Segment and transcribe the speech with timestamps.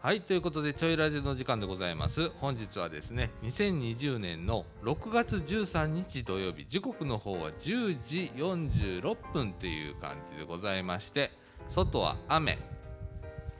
[0.00, 2.30] はいということでちょいラジの時間でございます。
[2.38, 11.32] 本日はですね2020年の6月13日土曜日時刻の方は10時46分っていう感じでございまして
[11.68, 12.58] 外は雨。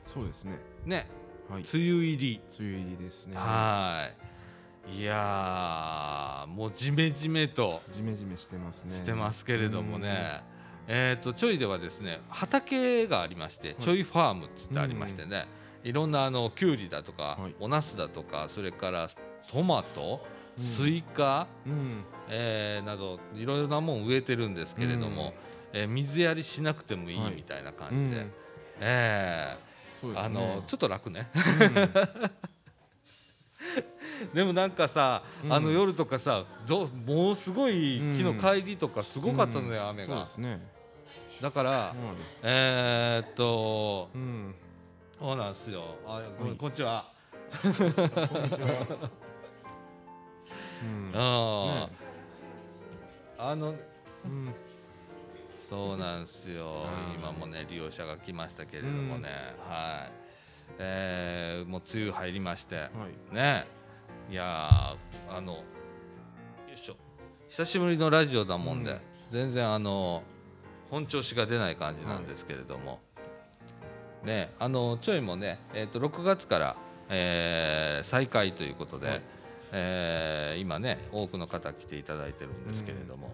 [0.05, 0.57] そうですね。
[0.85, 1.07] ね。
[1.49, 1.63] はい。
[1.63, 2.41] 梅雨入り。
[2.57, 3.35] 梅雨入りですね。
[3.35, 4.09] は
[4.89, 4.97] い。
[4.97, 7.81] いやーもうジメジメと。
[7.91, 8.95] ジメジメしてますね。
[8.95, 10.41] してますけれどもね。
[10.87, 15.45] えー、とちょいではですね畑がありまして、ちょいファームって言ってありましてね、
[15.83, 17.55] いろんなあのきゅうりだとか、はい。
[17.59, 19.09] おナスだとかそれから
[19.51, 20.25] トマト、
[20.57, 20.63] うん。
[20.63, 22.03] スイカ、うん。
[22.29, 25.33] えーなどいろいろなもん植えてるんですけれども、
[25.73, 27.35] えー水やりしなくてもいいはい。
[27.35, 28.31] みたいな感じで、うん。
[28.81, 29.57] え
[30.01, 30.35] そうですね。
[30.39, 31.29] ーあのちょっと楽ね。
[31.35, 31.89] うん。
[34.33, 35.53] でもなんかさ、うん。
[35.53, 40.27] あの夜とかさどもうすごい昨日帰りとかすごかったのよ、雨が。
[40.37, 40.61] ね。
[41.41, 41.97] だから、はい
[42.43, 44.53] えー、っとうん
[45.19, 45.83] そうなんですよ。
[46.07, 47.03] あごこんにちは。
[50.81, 51.11] うん。
[51.13, 51.95] あね。
[53.37, 54.53] あのうん。
[55.69, 56.85] そうなんですよ。
[57.17, 57.19] うん。
[57.19, 59.27] 今もね利用者が来ましたけれどもね、
[59.67, 60.11] はい。
[60.79, 62.77] えー、もう梅雨入りまして。
[62.77, 62.89] は
[63.31, 63.35] い。
[63.35, 63.67] ね。
[64.31, 65.63] いやーあのよ
[66.73, 66.95] いしょ。
[67.49, 68.99] 久しぶりのラジオだもんで、うん。
[69.31, 70.23] 全然あの
[70.89, 73.01] 本調子が出ない感じなんですけれども、
[74.23, 76.75] ねあのちょいもね、えー、と6月から、
[77.09, 79.21] えー再開ということで、はい。
[79.71, 83.31] えー今ね多くの方来ていただいてるんですけれども、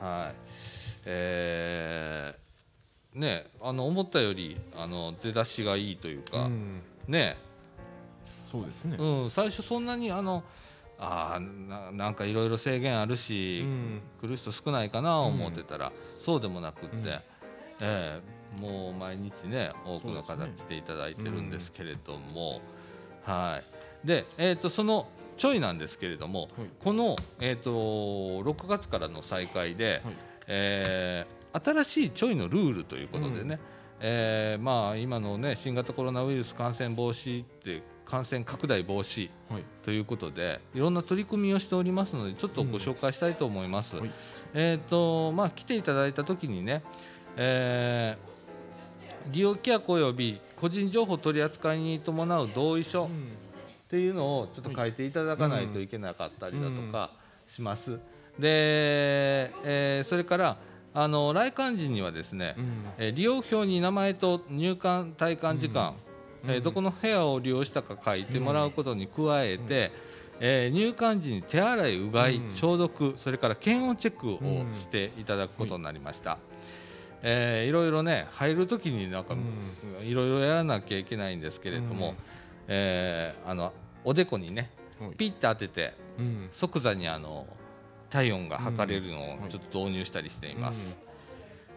[0.00, 0.34] はい。
[1.06, 6.82] えーねあの思ったよりあの出だしがいいというか、うん。
[7.06, 7.36] ね。
[8.44, 8.96] そうですね。
[8.98, 10.42] うん、最初そんなにあの
[10.98, 14.00] あーななんかいろいろ制限あるし、うん。
[14.20, 17.06] 来る人少ないかな思ってたら、そうでもなくって、うん。
[17.08, 17.20] え
[17.80, 18.20] え
[18.60, 22.60] もう毎日ね多くの方来ていただいてるんですけれども、
[23.22, 23.60] は
[24.04, 24.06] い。
[24.06, 26.50] で、えー、とそのちょいなんですけれども、はい。
[26.80, 30.14] この、えー、と6月からの再開で、はい。
[30.48, 33.58] えー新しいちょいのルールということでね、
[34.00, 39.64] えーまあ、今の、ね、新型コロナウイルス感染防止って感染拡大防止はい。
[39.84, 43.96] ということでいろんな取り組みをしておりますのでちょっとご紹介したいと思います。
[43.96, 44.10] はい。
[44.54, 46.82] えーとまあ、来ていただいた時にね、
[47.36, 48.37] えー
[49.30, 53.08] 利用規約及び個人情報取り扱いに伴う同意書っ
[53.90, 57.10] ていうのをちょっと書いていただかないといけなかったりだとか
[57.46, 57.98] します。
[58.38, 60.56] で、えーそれから
[60.94, 62.64] あの来館時にはですね、うん。
[62.98, 65.94] えー利用表に名前と入館退館時間、
[66.44, 66.50] うん。
[66.50, 69.92] えーどこの部屋を利用したか書いてもらうことに加えて、
[70.40, 72.56] えー入館時に手洗いうがい、うん。
[72.56, 74.74] 消毒それから検温チェックをうん。
[74.80, 76.38] していただくことになりました、
[77.22, 82.14] えーいろいろね入る時になんか、ういろいろやらなきゃいけないんですけれども、うん。
[82.68, 83.72] えーあの
[84.04, 84.70] おでこにね
[85.00, 85.10] はい。
[85.16, 86.48] ピッて当ててうん。
[86.52, 87.46] 即座にあの
[88.10, 90.98] 体温が測れるのをちょっと導入したりしています、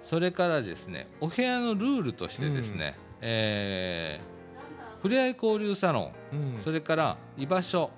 [0.03, 6.63] それからですねお部屋のルールとしてですね、えーふれあい交流サロン、うん。
[6.63, 7.89] それから居場所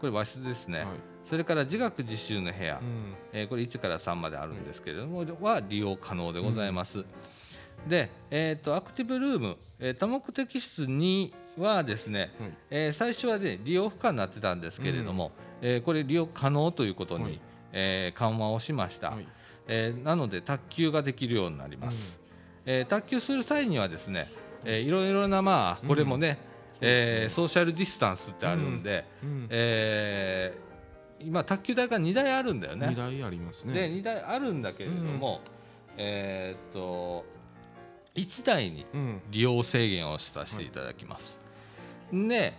[0.00, 0.88] これ和室ですね、はい
[1.28, 3.14] それから自学自習の部屋、うん。
[3.32, 7.04] えーこれ1から3まであるんですけれども、は利用可能でございます。
[7.86, 12.52] で、えー、とアクティブルーム、えー多目的室にはですね、はい。
[12.70, 17.40] えー最初はね利用不可になってたんですけれども、えーこれ利用可能ということに、はい。
[17.72, 19.28] えー緩和をしました、はい。
[19.66, 22.18] えーなので卓球ができるようになります、
[22.64, 24.30] えー卓球する際にはですね、
[24.64, 26.38] えーいろいろなまあこれもね、
[26.80, 29.46] えーソーシャルディスタンスってあるんで、うん。
[29.50, 30.67] えー
[31.20, 32.88] 今卓球台が2台あるんだよね。
[32.88, 33.74] 二台ありますね。
[33.74, 35.40] で2台あるんだけれども、
[35.96, 37.24] えーっと
[38.14, 39.20] 1台にうん。
[39.30, 41.38] 利用制限をさせていただきます。
[42.12, 42.52] で、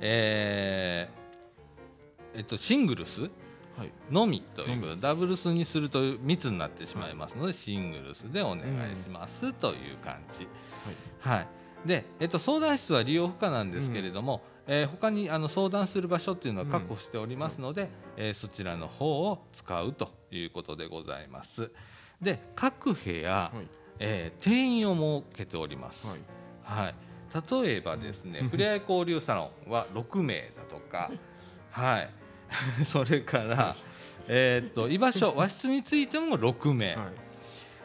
[0.00, 3.92] えーえっと、シングルスはい。
[4.10, 8.62] のみということのでダブルスにすると密になってしまいますので、シングルスでお願い
[9.02, 10.46] しますという感じ。
[11.20, 11.46] はい。
[11.86, 21.70] でえっと、相談室は利用不可なんですけれども、えー他にあの相談する場所っていうのは確保しておりますので、えーそちらの方を使うということでございます。
[22.20, 23.66] で各部屋、はい。
[23.98, 26.06] えー定員を設けております。
[26.08, 26.20] はい。
[26.84, 26.94] はい、
[27.64, 28.48] 例えばですね、うん。
[28.50, 31.10] ふれあい交流サロンは6名だとか、
[31.72, 32.10] はい、
[32.84, 33.74] それから、
[34.26, 37.06] えーっと居場所和室についても6名、は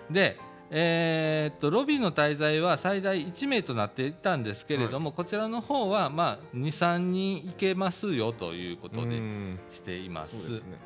[0.09, 0.13] い。
[0.13, 0.37] で、
[0.75, 9.59] えーっとロビーの滞在は最大1名となっていたんですけれども、こちらの方は、まあ、23人行けますよということでうん。
[9.69, 10.51] しています。
[10.51, 10.77] ですね。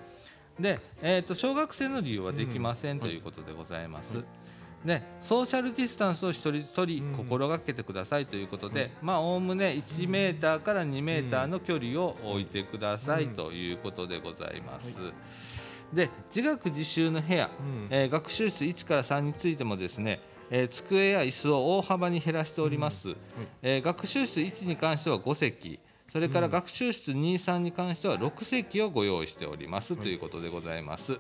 [0.60, 4.18] で、えー、と小学生の利用はできません、うんということでございます。
[4.18, 4.26] はい。
[4.84, 14.98] ね、ソーシャルディスタンスを一人一人心がけてくださいということで、まあおおむね1メーターから2メーターの距離を置いてくださいということでございます。
[15.94, 17.88] で自学自習の部屋、うん。
[17.90, 20.20] えー学習室1から3についてもですね、
[20.50, 23.16] えー机や椅子を大幅に減らしております、
[23.62, 25.80] えー学習室1に関しては5席
[26.12, 31.20] それから学習室2、3に関しては6席をご用意しております、ということでございます。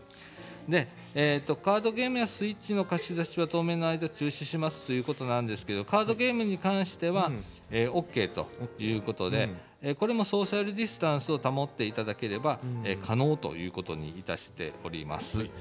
[0.68, 7.44] で、えー、とカードゲームやスイッチの貸し出しは当面の間中止しますということなんですけどカードゲームに関しては、うん。
[7.72, 8.48] えー OK と
[8.80, 9.52] いうことで、うん。
[9.52, 9.67] えー
[10.00, 12.82] これもソーシャルディスタンスを保っていただければ、うん。
[12.84, 15.40] えー可能ということにいたしております。
[15.40, 15.52] はい。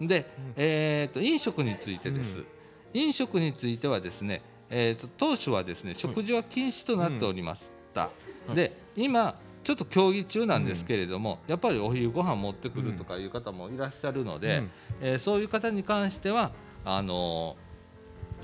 [0.00, 0.26] で、
[0.56, 2.46] えー、と飲食についてです、うん。
[2.94, 4.40] 飲食についてはですね、
[4.70, 8.02] えー、と当初はですね食事は禁止となっておりました。
[8.02, 8.10] は
[8.52, 8.54] い。
[8.54, 14.70] で今ちょっと協議中なんですけれども、やっぱりお昼ご飯持ってくるとかいう方もいらっしゃるので、うん。
[15.02, 16.52] えーそういう方に関しては
[16.84, 17.70] あのー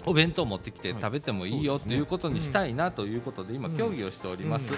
[0.04, 3.76] お弁当持ってきてはい食べてもいいよということにしたいなということで今うん。
[3.78, 4.70] 協議をしております。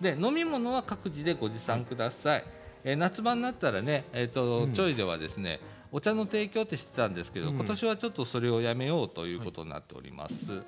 [0.00, 2.44] んで飲み物は各自でご持参ください。
[2.84, 4.72] えー夏場になったらね、えーとうん。
[4.72, 5.60] ちょいではですね
[5.90, 7.54] お茶の提供ってしてたんですけど、うん。
[7.54, 10.64] 今年はちょっとそれをやめようということになっております。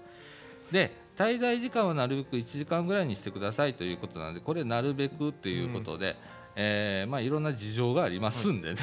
[0.73, 6.17] で滞在時間はなるべく1時間ぐらいにしてくださいということなのでこれなるべくということで、
[6.55, 8.81] えーまあ、いろんな事情がありますんでね、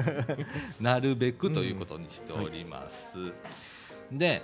[0.80, 3.32] なるべくということにしております。
[4.12, 4.42] で、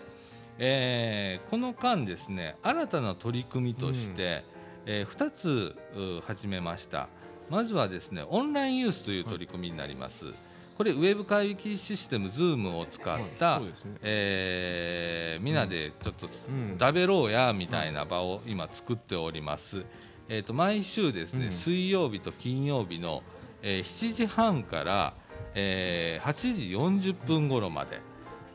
[0.59, 4.45] えーこの間ですね新たな取り組みとして、
[4.87, 7.08] え2つう始めました。
[7.50, 10.26] まずはですねオンラインユースという取り組みになります、
[10.79, 13.73] これウェブ会議システム Zoom を使った、はいね。
[14.02, 16.76] えーみんなでちょっとうん。
[16.79, 19.84] 食べろうやみたいな場を今作っております、
[20.29, 21.52] えー、と毎週ですね、うん。
[21.52, 23.23] 水曜日と金曜日の、
[23.62, 25.14] えー7時半から、
[25.55, 28.00] えー8時40分頃まで、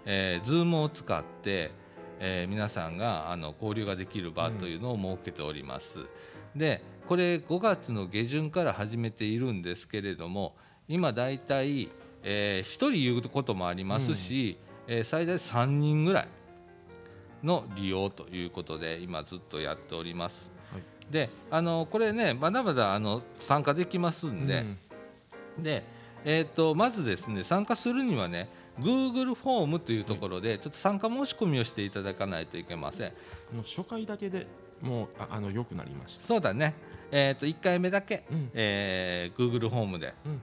[0.05, 1.71] えー、Zoom を使って、
[2.19, 5.99] えー皆さんがあの交流ができる場というのを設けております、
[6.55, 10.55] でこれ5月の下旬から始めているんですけれども
[10.87, 11.89] 今だいたい、
[12.23, 16.27] え1人言うこともありますし、えー最大3人ぐらい
[17.43, 20.51] の利用ということで今ずっとやっております。
[20.71, 20.81] はい。
[21.11, 24.65] であのこれねまだまだあの参加できますんで、
[25.57, 25.83] で、
[26.25, 28.49] えー、とまずですね参加するにはね
[28.79, 33.11] Google フォームというところでちょっと参加申し込みをしていただかないといけません。
[33.53, 34.45] もう初回だけで
[34.81, 36.27] もうああの良くなりました。
[36.27, 36.75] そうだね、
[37.11, 40.41] えー、と1回目だけ、うんえー Google フォームで、うん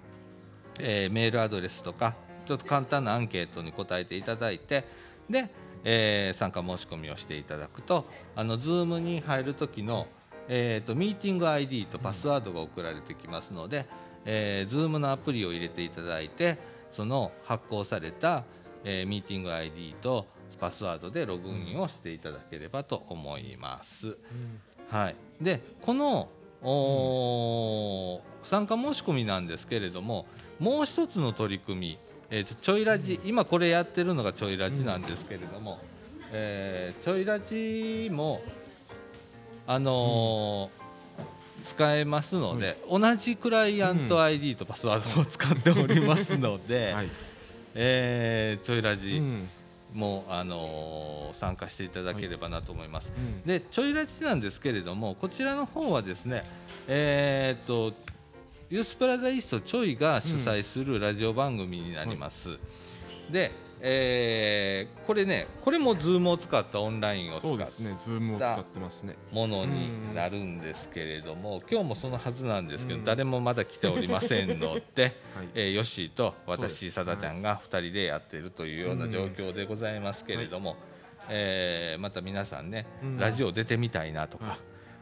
[0.81, 2.15] えーメールアドレスとか
[2.47, 4.85] ちょっと簡単なアンケートに答えていただいて
[5.31, 5.49] で、
[5.85, 10.09] えー参加申し込みをしていただくとあの Zoom に入る時の、
[10.49, 13.87] えー、とミーティング ID とパスワードが送られてきますので、
[14.25, 16.57] えー、Zoom のアプリを入れていただいて
[16.93, 18.45] その発行された、
[18.85, 20.27] えーミーティング ID と
[20.61, 24.17] パスワードでログインをしていただければと思います。
[24.89, 26.29] はい、でこの
[26.63, 30.27] おー参加申し込みなんですけれども
[30.59, 31.99] もう一つの取り組み、
[32.31, 35.79] えーとちょいラジ今これやってるのがちょいラジなんですけれども、
[36.33, 38.41] えーちょいラジも
[39.67, 40.84] あのー
[41.65, 47.09] 使えますので、同じクライアント ID とパスワードを使っておりますので、 はい。
[47.75, 49.49] えーちょいラジうん。
[49.95, 53.13] も、あのー参加していただければなと思います。
[53.17, 53.43] うん。
[53.43, 56.45] でちょいラジなんですけれどもこちらの方はですね
[56.87, 57.93] えーっと
[58.71, 62.59] ユースプラザイーストちょいが主催するラジオ番組になります、
[63.31, 63.53] で、
[63.87, 67.95] えーこれねこれも Zoom を使ったオンラインを使っそうですね。
[67.99, 69.15] ズームを使ってますね。
[69.31, 73.05] ものになるんですけれども、今日もそのはずなんですけど、うん。
[73.05, 75.03] 誰もまだ来ておりませんので、
[75.37, 75.49] はい。
[75.55, 80.77] えーヨッシーと私すさだちゃんが2人でやっているというような状況でございますけれども、
[81.29, 83.19] えーまた皆さんね、うん。
[83.19, 84.59] ラジオ出てみたいなとか、はい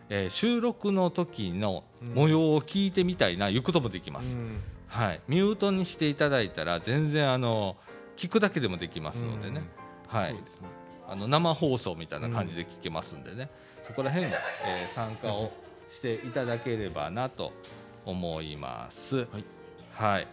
[0.08, 1.84] えー収録の時の
[2.14, 4.60] 模様を聞いてみたいな、いうこともできます、うん。
[4.88, 7.76] はい、ミュートにしていただいたら全然あの
[8.16, 9.62] 聞くだけでもできますのでね、
[10.06, 10.34] はい。
[10.34, 10.40] ね。
[11.08, 13.50] あの生放送みたいな感じで聞けますんでね、
[13.86, 15.52] そこら辺も、 えー参加を
[15.90, 17.52] していただければなと
[18.06, 19.18] 思います。
[19.18, 19.44] はい。
[19.92, 20.26] はい。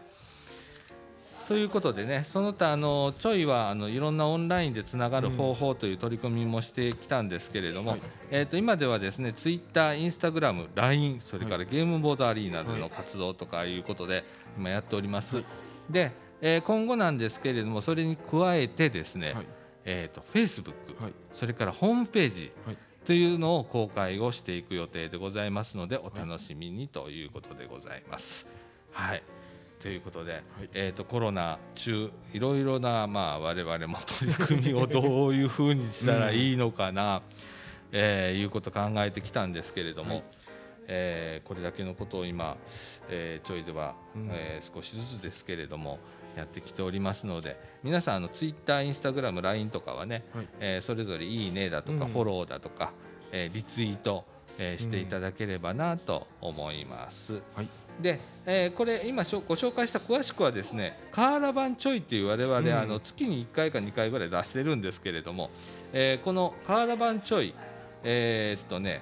[1.50, 8.02] ということでねその他あのちょいはあのいろんなオンラインでつながる方法という取り組みもしてきたんですけれども、はい。
[8.30, 14.24] えー、と今ではですねツイッター、インスタグラム、LINE それからゲームボードアリーナでの活動とかいうことで
[14.58, 15.38] 今やっております。
[15.38, 15.46] はい。
[15.90, 19.46] で、えー今後なんですけれどもそれに加えてですね、はい。
[19.86, 21.14] えー、と Facebook、はい。
[21.34, 22.78] それからホームページはい。
[23.06, 28.46] というのを公開をしていく予定でございますのでお楽しみにということでございます。
[28.92, 29.24] はい、
[29.82, 30.44] ということで、
[30.74, 37.24] えー、とコロナ中いろいろな、まあ、我々も取り組みをどういうふうにしたらいいのかな、
[37.92, 40.24] えーいうことを考えてきたんですけれども、はい
[40.88, 42.58] えーこれだけのことを今、
[43.10, 45.98] えーちょいでは、うんえー少しずつですけれども
[46.40, 50.48] やってきておりますので皆さんあのツイッター、インスタグラム、LINE とかはね、はい。
[50.60, 52.12] えーそれぞれ「いいね」だとか、うん。
[52.12, 52.92] フォローだとか、
[53.32, 54.26] えーリツイート、
[54.58, 57.36] えーしていただければなと思います。
[57.56, 57.68] はい。
[58.02, 62.72] で、えーこれ今ご紹介した詳しくはですねカーラバンちょいっていう我々、うん。
[62.74, 65.52] あの月に1回か2回ぐらい出してるんですけれども、
[65.94, 67.54] えーこのカーラバンちょい
[68.04, 69.02] えーっとね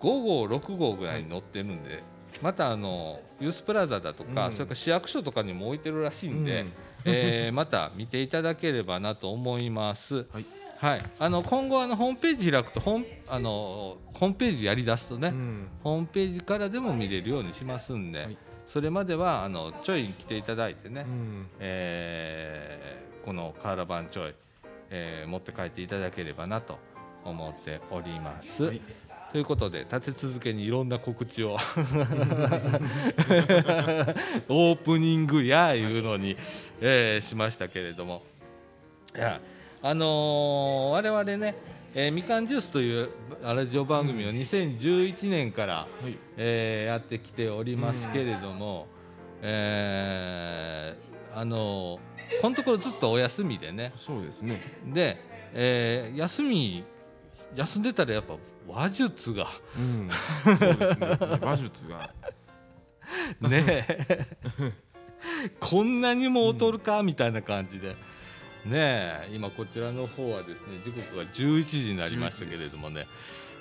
[0.00, 2.02] 5号6号ぐらいに載ってるんで、
[2.42, 4.52] またあのユースプラザだとか、うん。
[4.52, 6.72] それから市役所とかにも置いてるらしいんで、うん。
[7.04, 10.26] えー また見ていただければなと思います。
[10.32, 10.46] はい。
[10.78, 15.68] はい、あの今後あのホームページ開くとホあのホームページやりだすとね、うん。
[15.84, 18.38] ホームページからでも見れるようにしますんで、はい。
[18.66, 21.46] それまではあのちょい来ていただいてね、うん。
[21.58, 24.34] えーこのカーラバンちょい、
[24.88, 26.78] えー持って帰っていただければなと
[27.26, 28.64] 思っております。
[28.64, 28.80] はい
[29.32, 31.52] ということで立て続けにいろんな告知を。
[31.54, 36.36] オープニングやいうのに、
[36.80, 38.22] えーしましたけれども。
[39.16, 39.40] いや
[39.82, 41.54] あのー我々ね、
[41.94, 43.10] えーみかんジュースという
[43.42, 46.16] ラジオ番組を2011年から、はい。
[46.36, 48.88] えーやってきておりますけれども、
[49.42, 52.00] えーあのー
[52.40, 53.92] このところずっとお休みでね。
[53.94, 54.60] そうですね。
[54.86, 55.18] で、
[55.54, 56.82] えー休み
[57.54, 58.34] 休んでたらやっぱ
[58.70, 59.46] 話術が。
[59.76, 60.08] うん。
[60.56, 61.18] そうですね。
[61.42, 62.10] 馬術が。
[63.40, 64.26] ねえ。
[65.60, 67.88] こんなにも劣るかみたいな感じで。
[67.88, 67.96] ね
[68.74, 69.30] え。
[69.32, 73.06] 今こちらの方はですね時刻が11時になりましたけれどもね。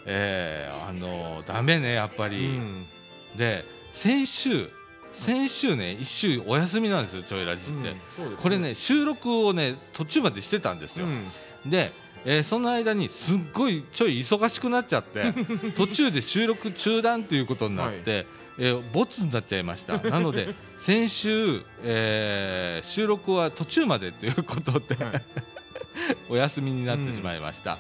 [0.05, 2.87] えーあのダメねやっぱうり、ん。
[3.35, 4.69] で先週
[5.13, 7.83] 先週ね一週お休みなんですよちょいラジって、うん
[8.15, 11.27] そうですこれね収録をね途中までしてたんですよ、うん。
[11.65, 11.91] で、
[12.25, 15.33] えーその間にすっごいちょい忙しくなっちゃって
[15.75, 18.25] 途中で収録中断ということになって、
[18.57, 19.97] えーボツになっちゃいました。
[19.99, 25.23] なので 先週、えー収録は途中までということで、はい。
[26.29, 27.77] お休みになってしまいました、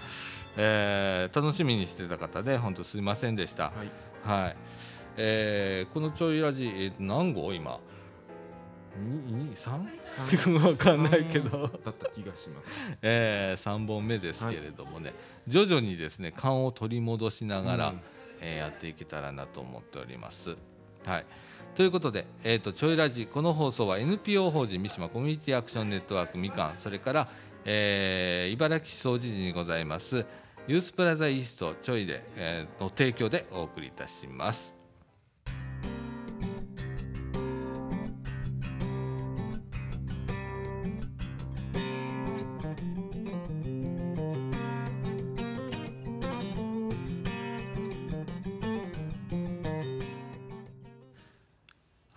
[0.57, 3.65] えー楽しみにしてた方で本当すいませんでした。
[3.65, 4.27] はい。
[4.43, 4.55] はい、
[5.17, 7.79] えーこのちょいラジ、えー何号今？
[8.99, 10.63] 2 3三？
[10.63, 11.49] わかんないけど。
[11.49, 12.97] 三だった気がします。
[13.01, 15.13] え3本目ですけれどもね、
[15.47, 18.01] 徐々にですね勘を取り戻しながら、うん。
[18.41, 20.55] えーやっていけたらなと思っております。
[21.05, 21.25] はい。
[21.75, 27.27] ということで、えー、とちょいラジこの放送は NPO 法人三島コミュニティアクションネットワークみかんそれから、
[27.65, 30.25] えー茨城市総除寺にございます
[30.67, 34.78] ユースプラザイーストちょいで、えーの提供でお送りいたします。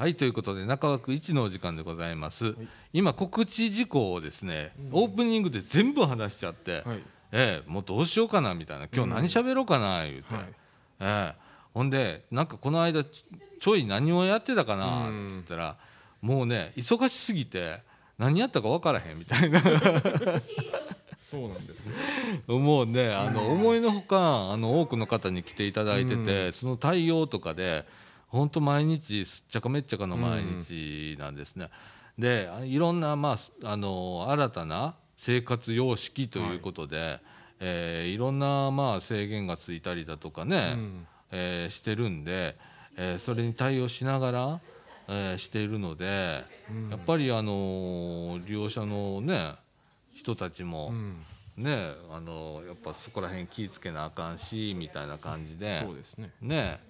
[0.03, 2.57] はいということで中枠1のお時間でございます、
[2.93, 7.03] 今告知事項をですね、オープニングで全部話しちゃって、はい。
[7.31, 8.89] ええもうどうしようかなみたいな。
[8.93, 10.45] 今日何喋ろうかな言うて、はい。
[10.99, 11.35] ええ。
[11.73, 13.25] ほんでなんかこの間ち
[13.61, 15.29] ちょい何をやってたかなってうん。
[15.29, 15.77] 言ったら、
[16.21, 17.79] もうね忙しすぎて
[18.19, 19.61] 何やったか分からへんみたいな。
[21.17, 21.87] そうなんです
[22.49, 22.59] よ。
[22.59, 27.87] もうねあの思いのほかあの多くの方に来ていただいてて、うその対応とかで
[28.33, 31.69] 本当毎日すっちゃかめっちゃかの毎日なんですね。
[32.19, 37.27] であいろんな、まあ、あの新たな生活様式ということで、い。
[37.61, 41.07] えーいろんな、まあ、制限がついたりだとかね、うん。
[41.31, 42.57] えーしてるんで、
[42.97, 44.61] えーそれに対応しながら、
[45.09, 46.91] えーしているので、うん。
[46.91, 49.55] やっぱり、あのー利用者の、ね、
[50.15, 51.17] 人たちも、うん。
[51.57, 56.31] ねあのやっぱそこら辺気ぃつけなあかんしみたいな感じでそうですね。
[56.41, 56.81] ね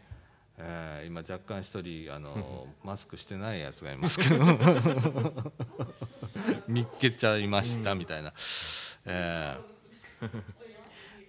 [0.65, 4.45] えー今若干一人あのマスクしてないやつがいますけど。
[6.69, 8.33] 見っけちゃいましたみたいな、
[9.05, 10.31] えー。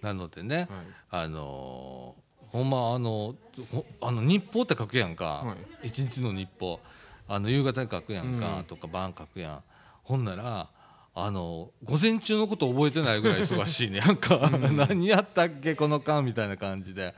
[0.00, 0.68] なのでね、
[1.10, 1.24] はい。
[1.24, 2.14] あの
[2.48, 3.34] ほんまあの
[3.72, 6.80] ほあの日報って書くやんか、は一日の日報。
[7.26, 8.64] あの夕方に書くやんか、うん。
[8.64, 9.62] とか晩書くやん。
[10.02, 10.68] ほんなら
[11.14, 13.98] あの午前中のこと覚えてないぐらい忙しいね。
[13.98, 17.14] やんか、何やったっけこの間みたいな感じで。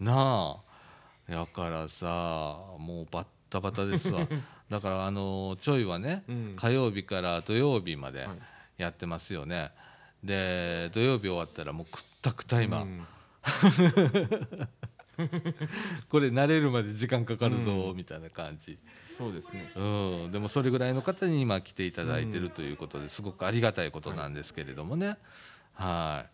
[0.00, 0.67] なあ
[1.28, 2.06] やからさ
[2.78, 4.26] もうバッタバタですわ。
[4.68, 6.56] だからあのちょいはね、うん。
[6.56, 8.38] 火曜日から土曜日まではい。
[8.78, 9.72] やってますよね、
[10.22, 13.06] で土曜日終わったらもうくったくた今、うん。
[16.08, 18.78] これ慣れるまで時間かかるぞみたいな感じ、
[19.10, 19.72] そうですね。
[19.74, 25.18] うん、でもそれぐらいの方に今来ていただいてるということですごくありがたいことなんですけれどもね。
[25.74, 26.24] は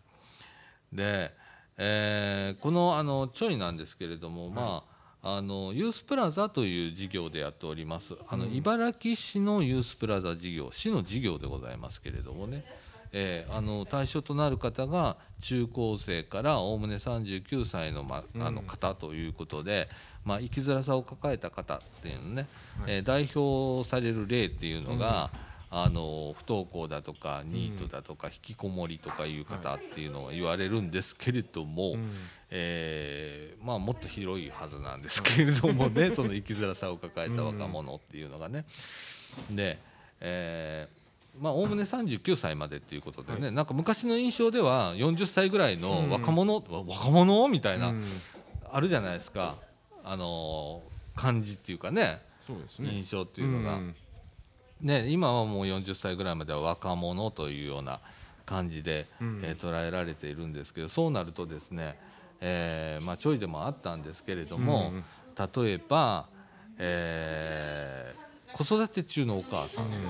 [0.93, 1.33] い、で、
[1.77, 4.83] えーこのあのちょいなんですけれども、ま
[5.23, 8.15] ああのユースプラザという事業でやっております。
[8.27, 12.63] あの、茨城市のユースプラザ事業市の事業でございますけれどもね、
[13.11, 19.89] えーあの対象となる方が中高生からおおむね39歳の,、ま、あの方ということで、
[20.23, 22.47] まあ、生きづらさを抱えた方っていうのね、
[22.87, 25.31] えー代表される例っていうのが、
[25.77, 32.11] あの不登校だとかニートだとか引きこもりとかいう方っていうのは言われるんですけれども、ん。
[32.49, 38.65] えーまあ、もっと広いはずなんですけれどもね その生きづらさを抱えた若者っていうのがね。
[39.51, 39.77] で、
[40.21, 47.49] えーまあ、おおむね39歳までっていうことでね、なんか昔の印象では40歳ぐらいの若者、わ若者？
[47.49, 48.05] みたいな、うん。
[48.71, 49.57] あるじゃないですか、
[50.05, 52.91] あのー感じっていうかねそうですね。
[52.91, 53.79] 印象っていうのが。
[54.85, 57.99] んね、今はもう40歳ぐらいまでは若者というような
[58.45, 59.41] 感じで、うん。
[59.43, 61.97] えー捉えられているんですけどそうなるとですね、
[62.41, 65.03] えーまあ、ちょいでもあったんですけれども、うん。
[65.63, 66.27] 例えば、
[66.77, 68.25] えー
[68.55, 70.03] 子育て中のお母さんで、うん。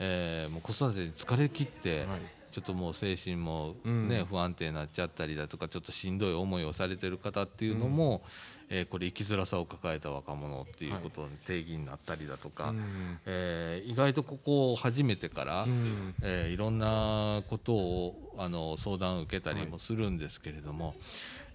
[0.00, 2.20] えーもう子育てに疲れ切って、はい。
[2.52, 4.08] ちょっともう精神も、うん。
[4.08, 8.22] ね不安定になっちゃったりだとかちょっとしんどい思いをされてる方っていうのも、
[8.70, 16.14] えーこれ生きづらさを抱えた若者っていうことの定義になったりだとか、うんえー意外とここを始めてから、うん。
[16.22, 20.94] えーいろんなことをあの相談を受けたりもするんですけれども、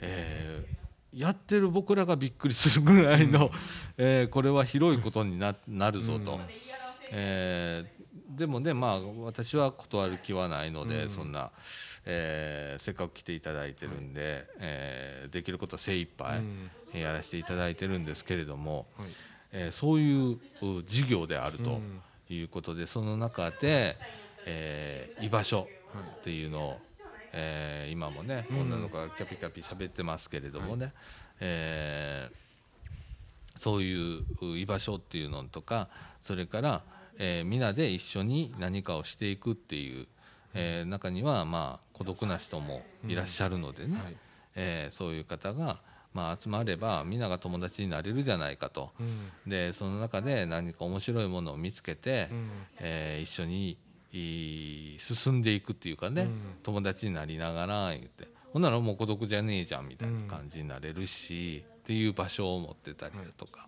[0.02, 0.86] えー
[1.18, 3.50] やってる僕らがびっくりするぐらいの、
[3.98, 6.34] えーこれは広いことにななるぞと。
[6.34, 6.42] うん。
[7.12, 11.10] えーでもねまあ私は断る気はないので、うん。
[11.10, 11.52] そんな、
[12.06, 17.00] えーせっかく来ていただいてるんで、えーできること精一杯うん。
[17.00, 19.08] やらせていただいてるんですけれども、はい。
[19.52, 22.02] えーそういうう事業であるとうん。
[22.30, 23.96] いうことで、その中で、
[24.46, 25.68] えー居場所
[26.20, 26.82] っていうのを、
[27.34, 28.62] えー今もね、うん。
[28.62, 30.94] 女の子がキャピキャピ喋ってますけれどもね、
[31.40, 32.46] えー
[33.58, 35.88] そういうう居場所っていうのとか
[36.22, 36.84] それから、
[37.18, 40.08] えー皆で一緒に何かをしていくっていう、
[40.54, 44.18] えー中にはまあ孤独な人もいらっしゃるのでね、はい。
[44.56, 45.80] えーそういう方が、
[46.14, 48.92] まあ、集まれば皆が友達になれるじゃないかと。
[49.00, 49.50] うん。
[49.50, 52.50] でその中で何か面白いものを見つけて、うん。
[52.80, 53.78] えー一緒に
[55.00, 56.32] 進んでいくっていうかね、うん。
[56.64, 58.28] 友達になりながら言って。
[58.54, 63.68] ほんならもう孤独じゃねえじゃんみたいな感じになれるし、っていう場所を持ってたりだとか、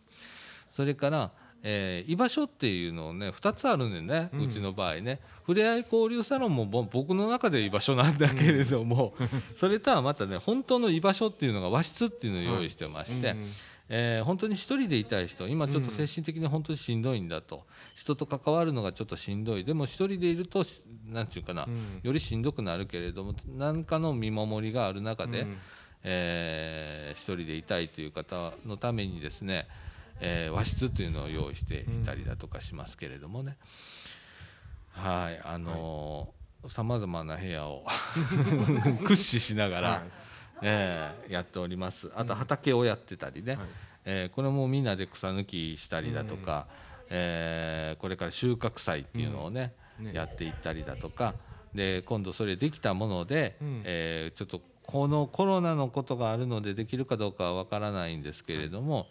[0.71, 1.31] それから、
[1.63, 5.19] えー居場所っていうのをね2つあるんでね、ううんちの場合ね。
[5.45, 9.15] ふれあい交流サロンもぼ僕の中で居場所なんだけれども、
[9.57, 13.31] それとはまたね本当の居場所っていうのが和室っていうのを用意してまして。
[13.31, 13.47] うん
[13.89, 17.65] えー本当に一人でいたい人今ちょっと精神的に本当にしんどいんだと、
[17.95, 19.63] 人と関わるのがちょっとしんどい。
[19.63, 22.01] でも一人でいるとしなんていうかな、うん。
[22.03, 25.57] よりしんどくなるけれども何かの見守りがある中で、うん。
[26.03, 29.67] えー一人でいたいという方のためにですね、
[30.19, 33.57] えー和室というのを用意していたりだとかしますけれどもね、
[34.91, 36.33] はいあの
[36.67, 37.85] さまざまな部屋を
[39.03, 40.01] 駆使しながら、はい。
[40.63, 42.11] えーやっております。
[42.15, 43.67] あと畑をやってたりね、はい。
[44.05, 46.67] えーこれもみんなで草抜きしたりだとか、
[47.09, 50.05] えーこれから収穫祭っていうのをね,、うん。
[50.05, 50.13] ね。
[50.13, 51.35] やっていったりだとか。
[51.75, 53.81] で今度それできたもので、うん。
[53.85, 59.07] えーちょっとこのコロナのことがあるのでできるかどうかはわからないんですけれども、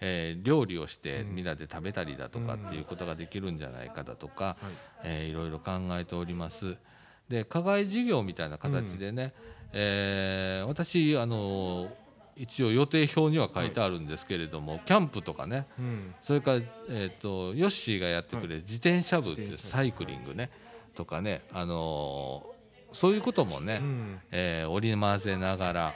[0.00, 4.56] えー料理をしてみんなで食べたりだとかっていうことができるんじゃないかだとか、はい。
[5.04, 6.76] えーいろいろ考えております。
[7.28, 9.32] で課外事業みたいな形でね、
[9.72, 11.88] えー私あの
[12.36, 16.14] 一応予定表には書いてあるんですけれども、キャンプとかねうん。
[16.22, 20.48] それから、えー、とヨッシーがやってくれる自転車部っていうサイクリングね
[20.94, 22.60] とかね、あのー
[22.92, 24.20] そういうこともね、うん。
[24.32, 25.94] えー織り交ぜながら、はい。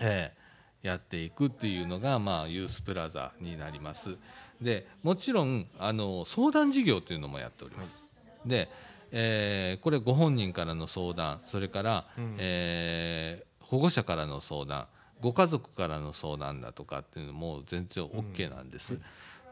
[0.00, 0.43] えー
[0.84, 4.16] やっていくっていうのが、まあ、ユースプラザになります。
[4.60, 8.06] でもちろんあの相談事業っていうのもやっております、
[8.46, 8.68] で、
[9.10, 12.36] えーこれご本人からの相談それから、うん。
[12.38, 14.86] えー保護者からの相談
[15.22, 18.98] ご家族からの相談だとかっていうのも全然 OK なんです、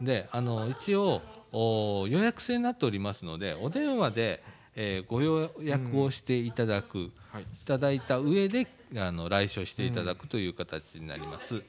[0.02, 4.42] であの一応お予約制になっておりますのでお電話で、
[4.76, 7.42] えーご予約をしていただく、はい。
[7.42, 11.62] いただいた上であの来所していただくという形になります。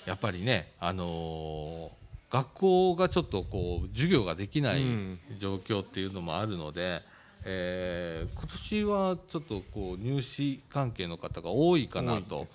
[0.06, 5.18] やっぱりねあのー学校がちょっとこう授業ができないうん。
[5.38, 7.02] 状況っていうのもあるので、
[7.44, 12.46] えー今年はちょっとこう入試関係の方が多いかなと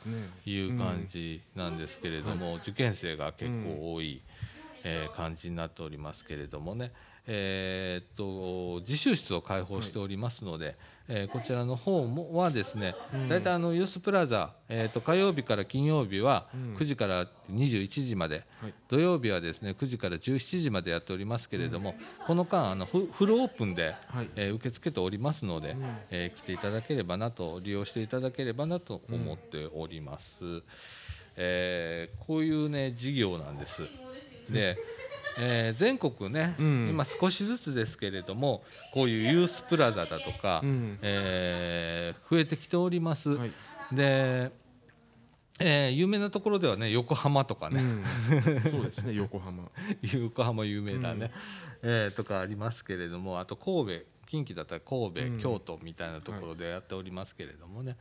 [0.46, 4.22] いう感じなんですけれども、受験生が結構多い、
[4.86, 6.92] えー感じになっておりますけれどもね、
[7.28, 10.76] えーっと自習室を開放しておりますので、
[11.08, 13.30] えーこちらの方もはですね、うん。
[13.30, 16.74] 大体あのユースプラザ、えーっと火曜日から金曜日はうん。
[16.76, 18.74] 9時から21時まで、はい。
[18.88, 24.30] 土曜日はですね9時から17時までやっておりますけれども、この間あのフフルオープンで、はい。
[24.36, 25.98] えー受け付けておりますので、うん。
[26.12, 30.64] えー来ていただければなと利用していただければなと思っております、
[31.36, 33.84] えーこういうね事業なんです。
[34.50, 34.78] で、
[35.38, 36.88] えー全国ね、うん。
[36.90, 38.64] 今少しずつですけれども
[38.94, 41.00] こういうユースプラザだとか、うん。
[41.02, 43.52] えー増えてきております、はい。
[43.92, 44.52] で、
[45.60, 48.04] えー有名なところではね横浜とかね、うん。
[48.70, 49.70] そうですね横浜。
[50.14, 51.32] 横浜有名だね、
[51.82, 55.40] えーとかありますけれどもあと神戸近畿だったら神戸、うん。
[55.40, 57.98] 京都みたいなところでやっておりますけれどもね、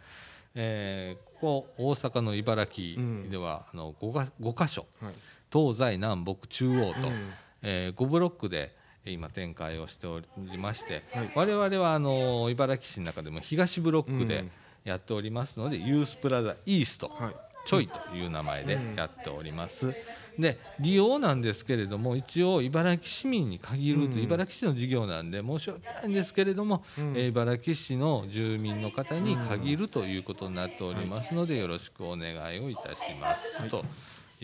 [0.54, 4.86] えーここ大阪の茨城では、あの 5, が5箇所。
[5.00, 5.14] はい
[5.52, 7.32] 東西南北中央と、うん
[7.62, 11.30] え5ブロックで今展開をしておりまして、はい。
[11.34, 14.50] 我々はあの茨城市の中でも東ブロックでうん。
[14.82, 17.34] やっておりますので、ユースプラザイースト、はい。
[17.66, 19.94] ちょいという名前でやっております。
[20.38, 24.22] で利用なんですけれども一応茨城市民に限ると、うん。
[24.22, 27.12] 茨城市の事業なんで申し訳ないんですけれども、うん。
[27.14, 33.80] えー茨城市の住民の方に限るということになっておりますので、よろしくお願いをいたします、と。
[33.80, 33.82] い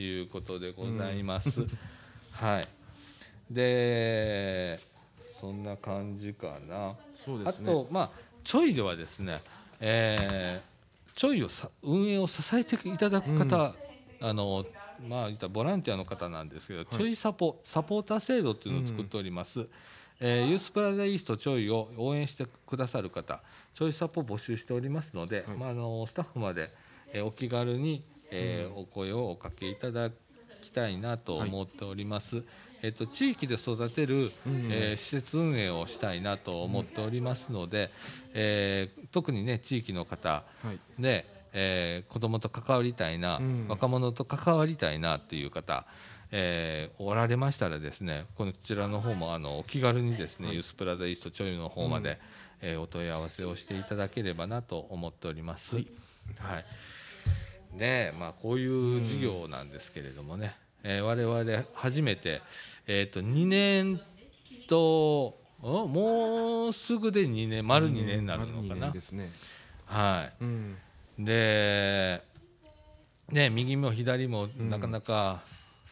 [0.02, 1.66] うことでございます。
[2.32, 2.68] はい
[3.50, 4.78] で
[5.32, 6.88] そんな感じかな。
[6.88, 8.11] あそうですねとまあ
[8.42, 9.40] ちょいではですね、
[9.80, 10.76] えー
[11.16, 13.74] ちょいをさ運営を支えていただく方、
[14.20, 14.66] あの
[15.09, 19.66] まあボランティアの方なんですけど、ちょいサポサポーター制度っていうのを作っております。
[20.20, 23.42] えーユースプラザイーストちょいを応援してくださる方
[23.74, 26.70] ちょいサポ募集しておりますので、はいまあ、あのスタッフまで、
[27.12, 30.10] えーお気軽に、えーお声をおかけいただ
[30.60, 32.42] きたいなと思っております。
[32.82, 34.68] えっと地域で育てる、うん。
[34.70, 37.90] えー施設運営をしたいなと思っておりますので、
[38.34, 40.78] えー特にね地域の方はい。
[40.98, 43.66] で、えー子どもと関わりたいな、うん。
[43.68, 45.86] 若者と関わりたいなっていう方、
[46.32, 52.18] えーおられましたらですねこちらの方もあのお気軽にですね、ユースプラザイーストちょいの方まで、
[52.60, 55.76] えーお問い合わせをしていただければなと思っております。
[55.76, 55.86] はい、
[57.72, 62.42] ねえまあこういう事業なんですけれどもね、えー我々初めて、
[62.87, 64.00] えー、と2年
[64.68, 68.87] とおもうすぐで2年丸2年になるのかな。
[68.87, 68.92] 年。
[68.92, 69.31] ですね。
[69.87, 70.44] はい。
[70.44, 70.76] うん。
[71.18, 72.22] で、
[73.31, 74.70] ね、右も左もうん。
[74.70, 75.42] なかなか、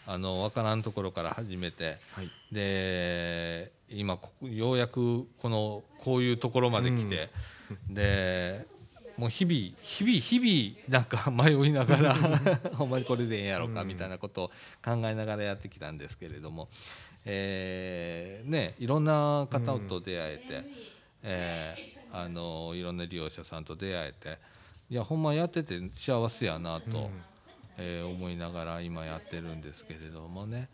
[0.06, 2.30] あの分からんところから始めてはい。
[2.52, 7.30] で今ようやくこのこういうところまで来て、
[7.88, 8.66] で
[9.16, 12.14] もう日々日々日々なんか迷いながら
[12.74, 14.48] ほんまにこれでええんやろかうんみたいなことを
[14.84, 16.68] 考えながらやってきたんですけれども、
[17.24, 20.64] えーね、いろんな方と出会えて、
[21.22, 24.38] えーあのいろんな利用者さんと出会えて
[24.88, 27.24] いやほんまやってて幸せやなと、うん。
[27.76, 30.68] えー思いながら今やってるんですけれどもね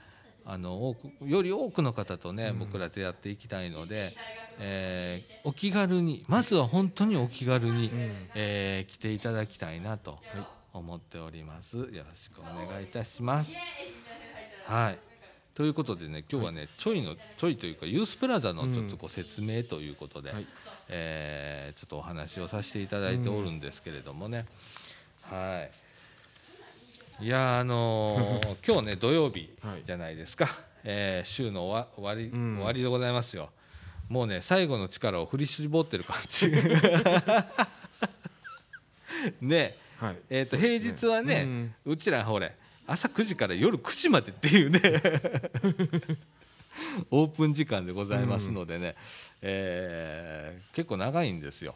[0.52, 4.16] あの多くより多くの方とね、僕ら出会っていきたいので、
[4.58, 8.12] えーお気軽にまずは本当にお気軽に、うん。
[8.34, 10.20] えー来ていただきたいなとはい。
[10.72, 11.76] 思っております。
[11.76, 13.52] よろしくお願いいたします。
[14.66, 14.98] はい。
[15.54, 20.46] ということでね今日はね、ちょいのちょいというかユースプラザのちょっとご説明ということで、はい。
[20.88, 24.46] えーちょっとお話をさせていただいておるんですけれどもね、
[25.22, 25.89] はい
[27.20, 29.82] いやーあのー 今日ね土曜日はい。
[29.84, 30.48] じゃないですか、
[30.84, 32.56] えー週の終わり、うん。
[32.56, 33.50] 終わりでございますよ。
[34.08, 36.50] もうね最後の力を振り絞ってる感じ。
[39.42, 39.76] ね。
[39.98, 40.16] はい。
[40.30, 41.74] えー、とそうです平日はねうん。
[41.92, 42.56] うちらほれ
[42.86, 44.80] 朝9時から夜9時までっていうね。
[47.10, 48.96] オープン時間でございますのでね、
[49.42, 51.74] えー結構長いんですよ。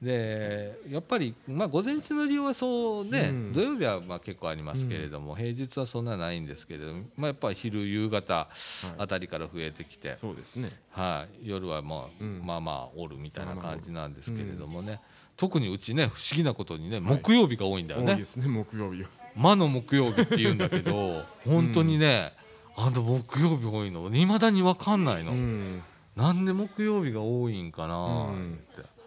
[0.00, 3.52] でやっぱり、まあ、午前中の利用はそうね、うん。
[3.52, 8.48] 土曜日はまあ結構ありますけれども、平日はそんなないんですけれども、まあ、やっぱり昼夕方
[8.96, 10.70] あたりから増えてきて、そうですね。
[10.90, 12.42] はい、夜はまあ、うん。
[12.44, 15.00] まあまあおるみたいな感じなんですけれどもね、
[15.36, 17.00] 特にうちね不思議なことにねい。
[17.00, 19.02] 木曜日が多いんだよね、多いですね木曜日。
[19.02, 22.32] は魔の木曜日って言うんだけど 本当にね、
[22.76, 25.82] あの木曜日多いのいまだに分かんないの、うん。
[26.16, 28.97] なんで木曜日が多いんかなうんって、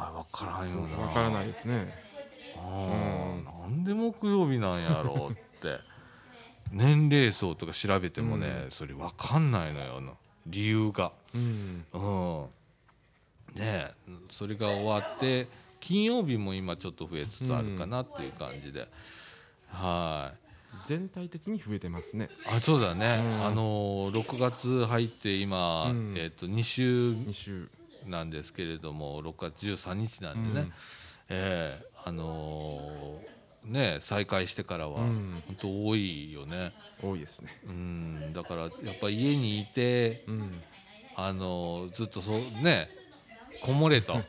[0.00, 0.96] あれ分からんよな。
[0.98, 1.92] わからないですね。
[2.56, 5.78] あーなんで木曜日なんやろうって。
[6.70, 10.12] 年齢層とか調べてもね、それ分かんないのよな。
[10.46, 11.12] 理由が。
[11.34, 11.84] うん。
[11.92, 12.46] うん。
[13.54, 13.94] ねえ
[14.30, 15.48] それが終わって
[15.80, 18.88] 金曜日も今ちょっと増えつつあるかなっていう感じで、
[19.68, 20.48] はい。
[20.86, 22.28] 全体的に増えてますね。
[22.46, 23.46] あそうだね、うん。
[23.46, 26.14] あのー6月入って今、うん。
[26.16, 27.12] えっと2週。
[27.12, 27.68] 2週
[28.08, 30.72] なんですけれども6月13日なんでね、うん。
[31.30, 35.42] ええあのーね再開してからはうん。
[35.46, 37.50] 本当多いよね、多いですね。
[37.66, 40.62] うん、だからやっぱ家にいてうん。
[41.14, 42.88] あのずっとそうね
[43.60, 44.22] こもれと。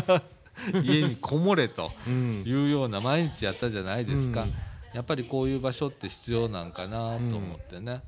[0.84, 2.44] 家にこもれとうん。
[2.46, 4.52] いうような毎日やったじゃないですか、うん。
[4.92, 8.02] やっぱりこういう場所って必要なんかなと思ってね、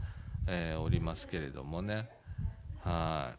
[0.46, 2.08] えーおりますけれどもね。
[2.84, 3.32] は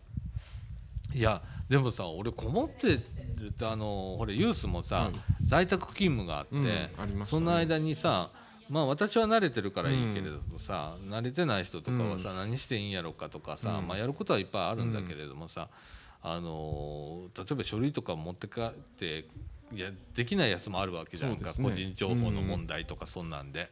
[1.13, 1.19] い。
[1.19, 1.41] いや
[1.73, 2.99] でもさ俺こもってる
[3.47, 7.39] ってあのほれユースもさ、はい在宅勤務があって、うんありましたね。
[7.39, 8.29] その間にさ
[8.69, 13.88] まあ私は慣れてるからいいけれどもさ、慣れてない人とかはさ、何していいんやろかとかさ、うん。
[13.88, 15.67] まあ、やることはいっぱいあるんだけれどもさ、
[16.21, 19.25] あのー例えば書類とか持って帰って
[19.73, 21.55] いやできないやつもあるわけじゃんか、ね。
[21.62, 23.69] 個人情報の問題とかそんなんで。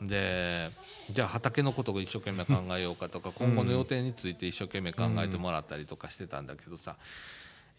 [0.00, 0.70] で
[1.10, 6.96] じゃあ畑のことを一生懸命考えようかとか今後の予定について一生懸命考えてもらったりとかしてたんだけどさ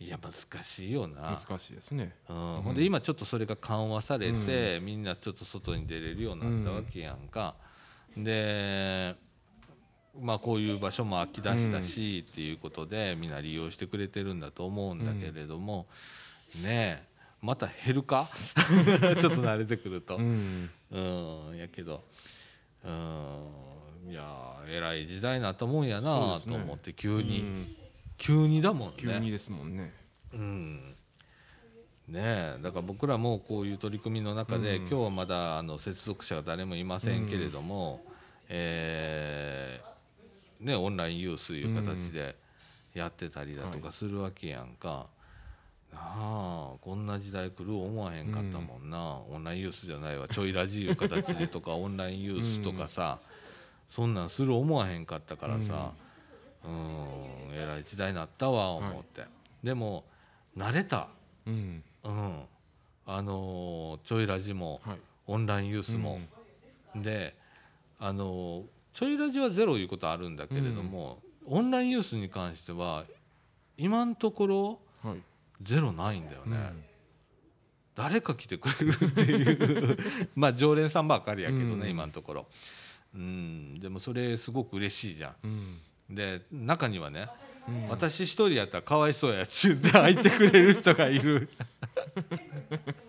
[0.02, 1.38] いや難しいよな。
[1.38, 2.14] 難しいですね。
[2.30, 7.56] うん、ほんで今ちょっとそれが緩和されて、みんなちょっと外に出れるようになったわけやんか、
[8.16, 9.16] で
[10.22, 15.86] まあこういう場所も空き出したし、っていうことでみんな利用してくれてるんだと思うんだけれども、
[16.64, 17.10] ねえ
[17.42, 18.30] また減るか？
[18.56, 20.70] ちょっと慣れてくると、ううん
[21.52, 21.58] ん。
[21.58, 22.06] やけど
[22.86, 24.12] うん。
[24.12, 27.68] いや偉い時代になったもんやなと思って急に、うん。
[28.18, 28.94] 急にだもんね。
[28.98, 29.94] 急にですもんね。
[30.34, 30.76] うん。
[32.08, 34.88] ねえだから僕らもこういう取り組みの中で、うん。
[34.88, 38.02] 今日はまだあの接続者が誰もいませんけれども、
[38.48, 42.36] えーね、オンラインユースいう形で
[42.94, 45.08] やってたりだとかするわけやんか。
[45.92, 50.28] なあこんな時代来る思わへんかったもんな、オンラインユースじゃないわ。
[50.28, 53.20] ちょいラジいう形でとか オンラインユースとかさ、
[53.88, 55.92] そんなんする思わへんかったからさ、
[56.64, 59.26] うん、えらい時代になったわ思って、
[59.64, 60.06] でも
[60.58, 61.08] 慣れた、
[61.46, 61.84] うん。
[62.04, 62.42] うん、
[63.06, 64.98] あのーちょいラジもはい。
[65.28, 66.20] オンラインユースも、
[66.96, 67.36] で
[68.00, 73.06] あのーちょいラジはゼロいうことあるんだけれども、オンラインユースに関しては
[73.78, 74.78] 今のところはい
[75.62, 76.84] ゼロないんだよね、うん。
[77.96, 79.98] 誰か来てくれるっていう。
[80.36, 81.90] まあ常連さんばっかりやけどね、うん。
[81.90, 82.48] 今のところ。
[83.14, 83.80] うん。
[83.80, 85.82] でもそれすごく嬉しいじゃうんん。
[86.10, 87.28] で中にはね、
[87.68, 87.88] うん。
[87.90, 91.50] 私一人やったらかわいそうやっちゅうて入ってくれる人がいる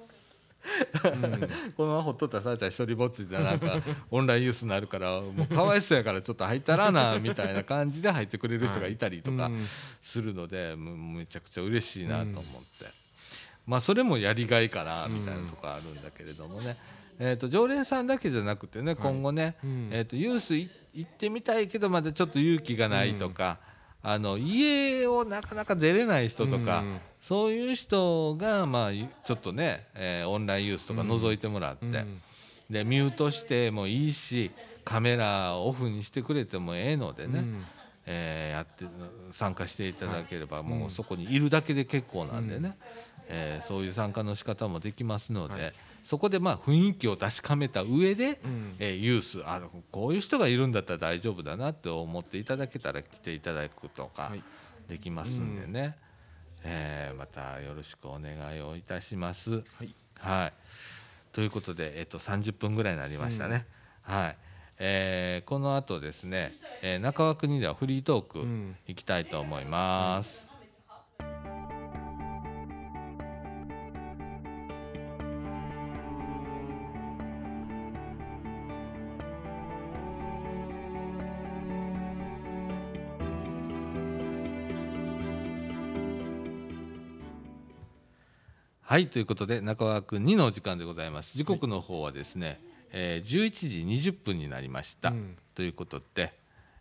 [1.77, 3.79] このままほっとったらされたら一人ぼっちでなんか
[4.11, 9.67] オンラインユースになるからもうかわいそうやからちょっと入ったらなみたいな感じで入ってくれる人がいたりとかうん。
[10.03, 12.87] するのでめちゃくちゃ嬉しいなと思って、
[13.67, 16.77] まあそれもやりがいかなみたいなとこあるんだけれどもね、
[17.19, 19.89] えー、と常連さんだけじゃなくてね今後ね、うん。
[19.93, 23.59] えー、とユースい行ってみたいけどまだちょっと勇気がないとか、
[24.03, 26.99] あの家をなかなか出れない人とか、うん。
[27.21, 32.23] そういう人がまあちょっとね、えーオンラインユースとか覗いてもらって、うん。
[32.71, 34.51] でミュートしてもいいし
[34.85, 37.65] カメラオフにしてくれてもええのでね、うん。
[38.07, 38.85] えーやって
[39.33, 40.67] 参加していただければ、はい。
[40.67, 42.77] もうそこにいるだけで結構なんでね、
[43.29, 45.73] えーそういう参加の仕方もできますので、はい
[46.11, 48.75] そこでまあ雰囲気を確かめた上で、うん。
[48.81, 54.43] えーユースあこういう人がいるんだったら大丈夫だなって思っていただけたら来ていただくとかはい。
[54.89, 55.97] できますんでね、
[56.65, 59.53] えーまたよろしくお願いをいたします。
[59.53, 59.95] はい。
[60.19, 60.53] はい、
[61.33, 63.65] ということで、えっと、30分ぐらいになりましたね。
[64.03, 64.37] はい。
[64.81, 68.77] えーこの後ですね、えー中川国ではフリートークうん。
[68.89, 70.50] 行きたいと思います。
[88.91, 91.39] はいということで中川君2のお時間でございます。
[91.39, 95.37] 時刻の方はですね、えー11時20分になりました、うん。
[95.55, 96.35] ということで、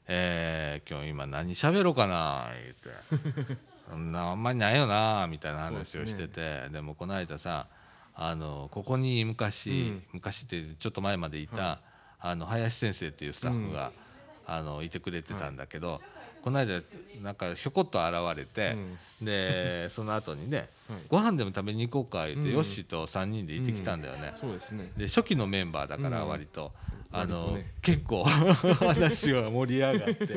[0.07, 3.57] えー今日今何喋ろうかな言って。
[3.91, 6.69] そんなあんまりないよなみたいな話をしてて。
[6.69, 7.67] で,、もこの間さ
[8.15, 10.03] あのここに昔、うん。
[10.13, 11.81] 昔ってちょっと前までいた、は
[12.19, 13.91] あの林先生っていうスタッフが、
[14.47, 16.01] あのいてくれてたんだけど、
[16.41, 16.81] この間
[17.21, 18.75] なんかひょこっと現れて、
[19.21, 20.99] で その後にねはい。
[21.09, 22.53] ご飯でも食べに行こうか言って、うん。
[22.53, 24.91] ヨッシーと3人で行ってきたんだよね、そうですね。
[24.97, 26.29] で初期のメンバーだからうん。
[26.29, 26.71] 割と、
[27.11, 30.33] あのね結構 話が盛り上がって。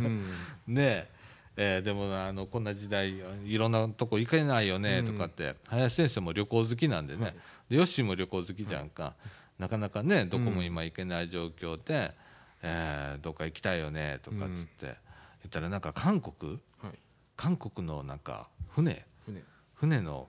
[0.00, 0.26] うん。
[0.74, 1.08] ね
[1.56, 7.34] えーでもあのこんな時代いろんなとこ行けないよねとかって、林先生も旅行好きなんでね、はい。
[7.68, 9.14] でヨッシーも旅行好きじゃんか、
[9.58, 12.12] なかなかねどこも今行けない状況で、
[12.62, 14.94] えーどっか行きたいよねとかっつって、言
[15.46, 16.98] ったらなんか韓国はい。
[17.36, 19.04] 韓国のなんか船。
[19.24, 19.42] 船。
[19.74, 20.28] 船の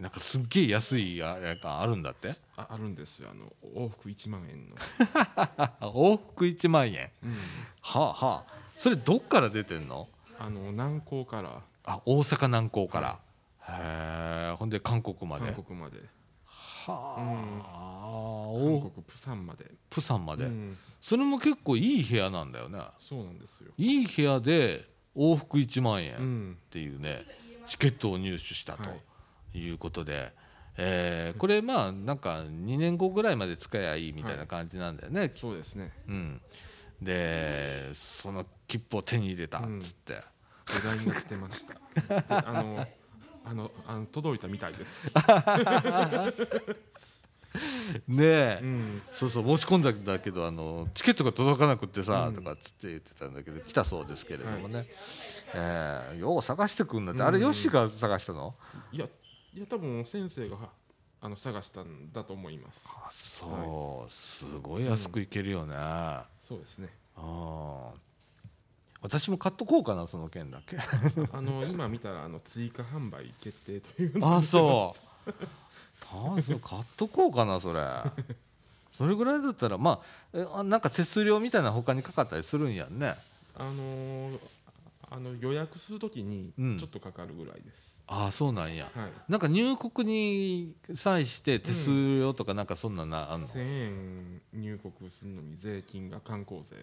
[0.00, 2.34] なんかすっげえ安いあれがあるんだって？
[2.56, 3.28] ああるんですよ。
[3.30, 4.76] あの往復1万円の、
[5.36, 7.10] あ 往復1万円？
[7.22, 7.32] うん。
[7.80, 8.54] はあはあ。
[8.76, 10.08] それどっから出てんの？
[10.38, 11.62] あの南港から。
[11.84, 13.20] あ大阪南港から、
[13.68, 15.52] へえほんで韓国まで？
[15.52, 15.98] 韓国まで。
[16.46, 17.22] はあ、
[19.06, 19.70] プサンまで。
[19.90, 20.76] プサンまで、うん。
[21.00, 22.80] それも結構いい部屋なんだよね。
[23.00, 26.58] そうなんですよ、いい部屋で往復1万円っうん。
[26.70, 27.24] ていうね、
[27.66, 28.90] チケットを入手したと
[29.54, 29.68] い。
[29.70, 30.32] うことで、
[30.76, 35.92] えーこれまあなんか2年後ぐらいまで使えばいいみたいな感じなんだよね、そうですね。
[36.08, 36.40] うん、
[37.00, 40.14] でその切符を手に入れたっつって、
[40.66, 41.74] 話題になってました。
[42.40, 42.86] であの
[43.44, 45.14] あのあの届いたみたいです、
[48.08, 52.34] ねえ、うん、そうそう申し込んだんだけどあのチケットが届かなくってさ、うん。
[52.34, 54.84] とかっつって言ってたんだけど来たそうですけれどもね、は
[55.54, 58.54] えーよう探してくんだって、あれうんヨッシーが探したの？
[58.92, 59.06] いや
[59.54, 60.56] いや多分先生が
[61.20, 62.88] あの探したんだと思います。
[62.90, 66.88] あそう、すごい安くいけるよね、あそうですね。
[67.16, 67.92] あ
[69.00, 70.76] 私も買っとこうかなその件だけ。
[71.32, 75.32] あの今見たらあの追加販売決定というのあそう
[76.36, 77.80] たそう買っとこうかなそれ。
[78.92, 80.00] それぐらいだったらま
[80.54, 83.16] あなんか手数料みたいな他にかかったりするんやんね。
[83.56, 84.38] あのー
[85.10, 86.78] あの予約するときにうん。
[86.78, 88.90] ちょっとかかるぐらいです、ああそうなんや。
[88.94, 89.12] はい。
[89.28, 96.76] なんか入国に際して手数料とかなんかそんななあんの、1000円入国するのに税金が観光税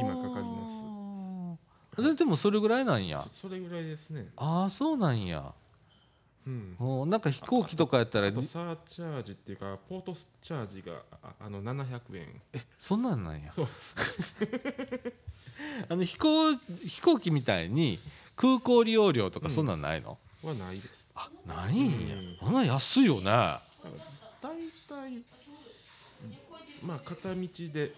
[0.00, 0.68] 今かかりま
[1.96, 2.02] す。
[2.02, 3.22] ででもそれぐらいなんや。
[3.34, 4.28] そそれぐらいですね。
[4.36, 5.52] ああそうなんや
[6.48, 7.10] うん。
[7.10, 12.40] なんか飛行機とかやったらあとサーチャージっていうかポートスチャージがああの700円。
[12.54, 13.52] えそんなんなんや。
[13.52, 13.96] そうです。
[14.40, 15.12] ね
[15.88, 17.98] あの飛行飛行機みたいに
[18.36, 21.10] 空港利用料とかそんなんないの、はないです。
[21.14, 22.36] あないんや、うん。
[22.40, 23.24] そんなん安いよね。
[23.24, 23.62] だい
[24.88, 25.22] たい
[26.82, 27.92] まあ片道で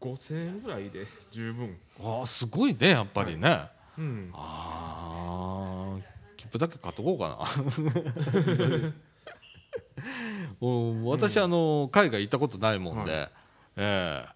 [0.00, 1.78] 5000円ぐらいで十分。
[2.00, 4.30] ああすごいねやっぱりね、うん。
[4.34, 6.17] ああ
[6.48, 8.92] 切符だけ買っとこうかな。
[10.60, 11.04] うん。
[11.04, 13.30] 私、あの海外行ったことないもんで、は
[13.76, 14.28] ええ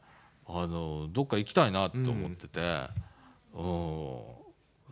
[0.46, 2.60] あのどっか行きたいなと思ってて、
[3.54, 3.62] う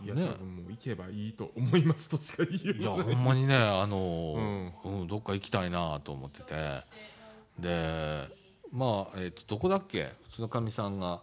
[0.02, 0.06] ん。
[0.06, 0.26] いや、ね。
[0.28, 2.82] 多分もう行けばいいと思いますとしか言えい。
[2.82, 5.06] やないほんまにねあの、うん。
[5.06, 6.82] どっか行きたいなと思ってて。
[7.58, 8.28] で
[8.72, 10.04] まあ、えー、とどこだっけ？
[10.04, 11.22] うちのかみさんが、はい。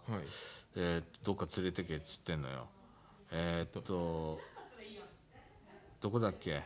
[0.76, 2.68] えー、とどっか連れてけっつってんのよ。
[3.32, 4.38] えっ、と
[6.00, 6.50] どこだっけ？
[6.50, 6.62] え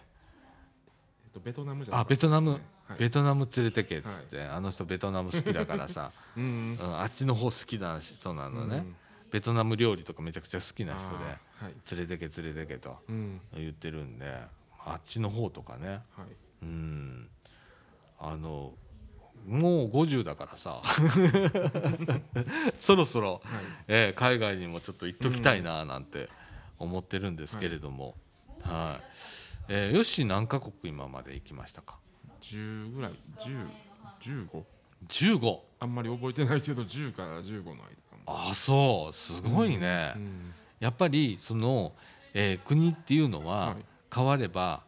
[1.29, 2.99] っとベトナムじゃなあベトナム、はい。
[2.99, 8.97] ベトナム連れてけっつって、あの人ベトナム好きだからさ、 うんうん、あっちの方好きな人なのね、うん
[9.31, 11.75] ベトナム料理とかめちゃくちゃ好きな人であーはい。
[11.93, 13.41] 連れてけ連れてけとうん。
[13.55, 14.27] 言ってるんで
[14.85, 15.89] あっちの方とかね。
[15.89, 16.01] はい。
[16.65, 17.29] うん。
[18.21, 18.75] あの
[19.47, 20.83] もう50だからさ。
[22.79, 23.65] そろそろ、はい。
[23.89, 26.29] えー海外にもちょっと行っときたいななんて
[26.79, 28.15] 思ってるんですけれども、
[28.65, 29.05] はい。
[29.69, 31.97] えーよし何カ国今まで行きましたか
[32.43, 33.13] ？10ぐらい。
[34.21, 34.63] 1015
[35.09, 37.83] 15あんまり覚えてないけど10から15の間か
[38.25, 39.15] もあそう。
[39.15, 40.55] すごいね、うん。
[40.81, 41.93] やっぱりその、
[42.35, 43.85] えー国っていうのははい。
[44.15, 44.83] 変われば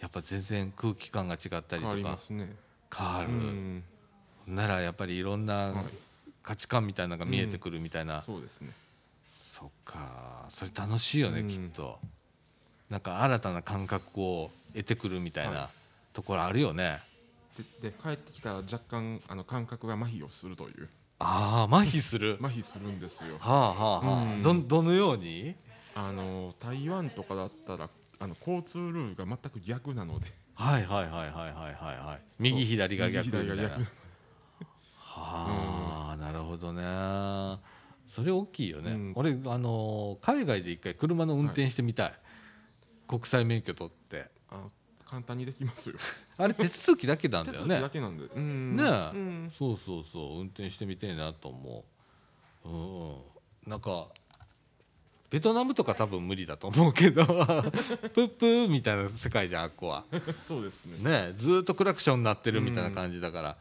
[0.00, 2.56] やっぱ全然空気感が違ったり変わりとかますね。
[2.94, 3.84] 変わる、うん。
[4.46, 5.84] ならやっぱりいろんなはい。
[6.42, 8.70] 価値観みたいなのが見えてくるみたいな、そうですね。
[9.52, 10.48] そっか。
[10.50, 11.48] それ楽しいよね、うん。
[11.48, 12.00] きっと
[12.92, 15.68] なんか新たな感覚を得てくるみたいはな
[16.12, 17.00] ところあるよね、
[17.80, 20.90] でで帰ってきたら若干あの感覚が麻痺をするという。
[21.18, 22.36] ああ麻痺する？
[22.38, 23.38] 麻痺するんですよ。
[23.38, 24.42] はあはあはあ、うん。
[24.42, 25.54] どどのように？
[25.94, 27.88] あの台湾とかだったら
[28.18, 30.26] あの交通ルールが全く逆なので。
[30.54, 32.20] はいはいはいはいはいはいはい。
[32.40, 33.62] 右左が逆みたいな。
[34.98, 36.82] はあ、なるほどね。
[38.06, 39.12] それ大きいよね、うん。
[39.16, 42.12] 俺あのー海外で一回車の運転してみたい、
[43.12, 44.30] 国際免許取って。
[44.50, 44.68] あ
[45.06, 45.96] 簡単にできますよ。
[46.38, 47.76] あれ手続きだけなんだ手よね。
[47.76, 48.24] 続きだけなんで。
[48.24, 48.76] うん。
[48.76, 48.86] ねえ。
[48.86, 49.52] うん。
[49.56, 50.40] そうそうそう。
[50.40, 51.84] 運転してみたいなと思
[52.64, 52.68] う。
[52.68, 53.10] うん。
[53.10, 53.16] うん
[53.66, 54.08] なんか
[55.30, 57.24] ベトナムとか多分無理だと思うけど。
[58.12, 60.04] プップーみたいな世界じゃんあっこは。
[60.38, 61.10] そうですね。
[61.10, 63.56] ねずーっとクラクションになってるみたいな感じだから。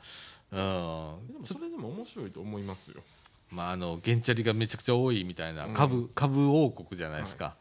[0.52, 1.28] うん。
[1.28, 3.04] でもそれでも面白いと思いますよ。
[3.52, 5.66] まああの原チャリがめちゃくちゃ多いみたいな。
[5.66, 5.74] うん。
[5.74, 7.56] 株株王国じゃないですか。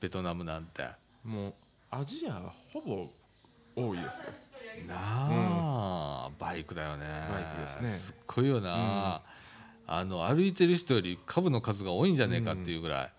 [0.00, 0.88] ベトナムなんて
[1.26, 1.54] もう
[1.90, 3.08] アジアほぼ
[3.74, 4.30] 多いですよ。
[4.86, 7.04] なあバイクだよね。
[7.30, 7.92] バイクですね。
[7.92, 9.22] すっごいよな。
[9.88, 13.12] あの歩いてる人より株の数が多いんじゃねえかっていうぐらい。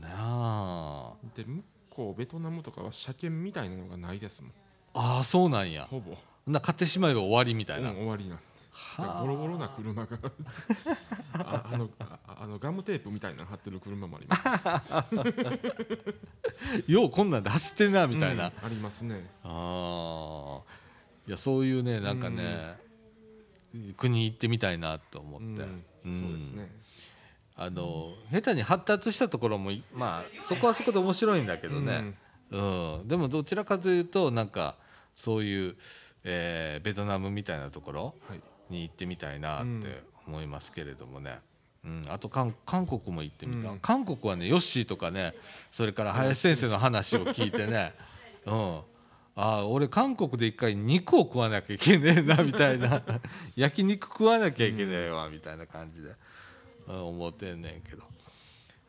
[0.00, 1.12] なあ。
[1.36, 4.52] で向こうベトナムとかは車検みたいなのがないですもん。
[4.94, 5.86] ああそうなんや。
[5.90, 6.16] ほぼ、
[6.46, 8.38] な買ってしまえば終わりみたいな、うん終わりなん
[8.98, 10.18] ボロボロな車が。
[11.34, 14.64] ああのああのガムテープみたいなの貼ってる車もあります。
[16.92, 19.26] ようこんなんで走ってんなみたいな、うんありますね。
[19.44, 20.76] ああ。
[21.26, 22.78] いやそういうねなんかね、
[23.96, 26.22] 国行ってみたいなと思って、うんうん。
[26.22, 26.70] そうですね。
[27.56, 32.14] あの下手に発達したところもいまあそこはそこで面白いんだけどね、
[32.50, 32.60] う
[33.04, 33.08] ん。
[33.08, 34.76] でもどちらかというとなんか
[35.14, 35.76] そういう、
[36.22, 41.38] えーベトナムみたいなところはいに行ってみたいなって思いますけれどもね、
[41.84, 42.04] うん。
[42.08, 43.78] あと韓韓国も行ってみた、うん。
[43.78, 45.34] 韓国はねヨッシーとかね
[45.72, 47.94] それから林先生の話を聞いてね、
[48.46, 48.82] うん、あ
[49.36, 53.02] あ俺韓国で一回肉を食わなきゃいけねえなみたいな。
[53.56, 56.16] 焼肉食わなきゃいけねえわみたいな感じで、うん
[56.88, 58.02] 思ってんねんけど。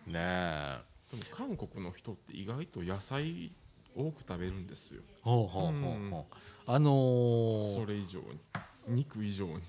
[0.06, 0.80] ねえ。
[1.12, 3.52] でも韓国の人って意外と野菜
[3.96, 5.02] 多く食べるんですよ。
[5.22, 6.38] ほうほうほうほう。
[6.68, 8.40] あのーそれ以上に
[8.88, 9.62] 肉以上に。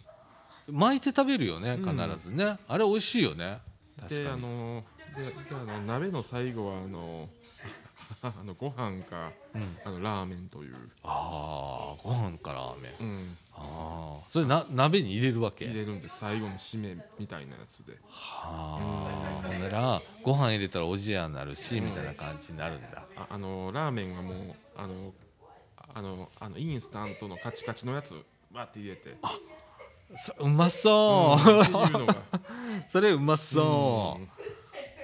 [0.70, 1.98] 巻いて食べるよねうん。
[1.98, 3.58] 必ずね、あれ美味しいよね。
[4.00, 4.84] 確であの
[5.16, 7.28] でであの鍋の最後はあの
[8.22, 9.78] あのご飯か、うん。
[9.84, 12.92] あのラーメンという、ああご飯かラーメン。
[13.00, 15.66] うん、ああそれな鍋に入れるわけ？
[15.66, 17.94] 入れるんで最後の締めみたいなやつで。
[18.08, 18.78] は
[19.42, 19.48] あ。
[19.48, 23.04] ほんならご飯入れたらおじやになるし、みたいな感じになるんだ。
[23.16, 25.12] ああのラーメンはもうあの
[25.94, 28.14] あのあのインスタントのカチカチのやつ
[28.58, 29.16] バーって入れて。
[30.16, 32.06] そううまそう、うん。
[32.90, 34.28] それうまそう、うん。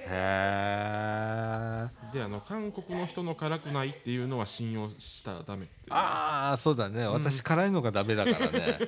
[0.07, 7.07] へえであの韓国の人の辛くないっていうのは信用したらダメああそうだね。
[7.07, 8.79] 私辛いのがダメだからね。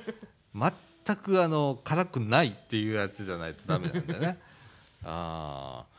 [0.54, 4.38] 全くあの辛くないっていうやつじゃないとダメなんだよね。
[5.04, 5.98] ああ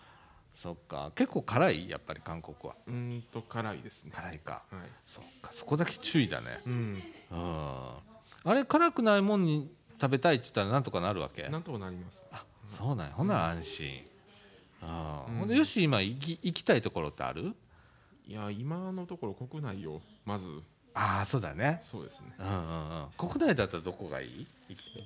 [0.53, 1.13] そっか。
[1.15, 1.89] 結構辛い？
[1.89, 2.76] やっぱり韓国は。
[2.86, 4.11] うーんと辛いですね。
[4.13, 4.63] 辛いか。
[4.70, 4.82] はい。
[5.05, 5.51] そっか。
[5.53, 6.47] そこだけ注意だね。
[6.65, 7.03] うん。
[7.32, 8.09] うん
[8.46, 11.50] あれ辛くないもんに食べたいって言ったらなんとかなるわけ？
[11.50, 12.24] なんとかなります。
[12.32, 12.44] あ
[12.78, 13.14] そうなんや。
[13.14, 14.02] ほんなら安心。
[14.82, 15.38] ああうん。
[15.40, 17.54] ほんでよし今行き行きたいところってある？
[18.26, 20.48] いや今のところ国内をまず。
[20.94, 21.82] ああそうだね。
[21.84, 22.34] そうですね。
[22.40, 22.56] うんうんう
[23.04, 23.08] ん。
[23.18, 24.48] 国内だったらどこがいい？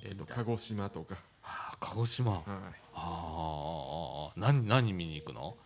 [0.04, 1.16] えってと鹿児島とか。
[1.42, 2.32] ああ鹿児島。
[2.32, 2.44] あはい。
[2.94, 5.56] あああ何何見に行くの？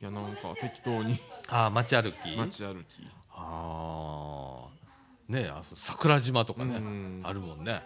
[0.00, 1.18] いやなんか適当に。
[1.48, 2.36] ああ街歩き？
[2.36, 3.06] 街歩き。
[3.30, 4.68] ああ
[5.28, 7.20] ねえあそ桜島とかねうん。
[7.24, 7.82] あるもんね。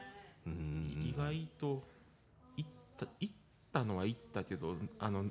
[0.47, 1.07] うん。
[1.07, 1.83] 意外と
[2.57, 3.35] 行った行っ
[3.73, 5.27] たのは行ったけどあの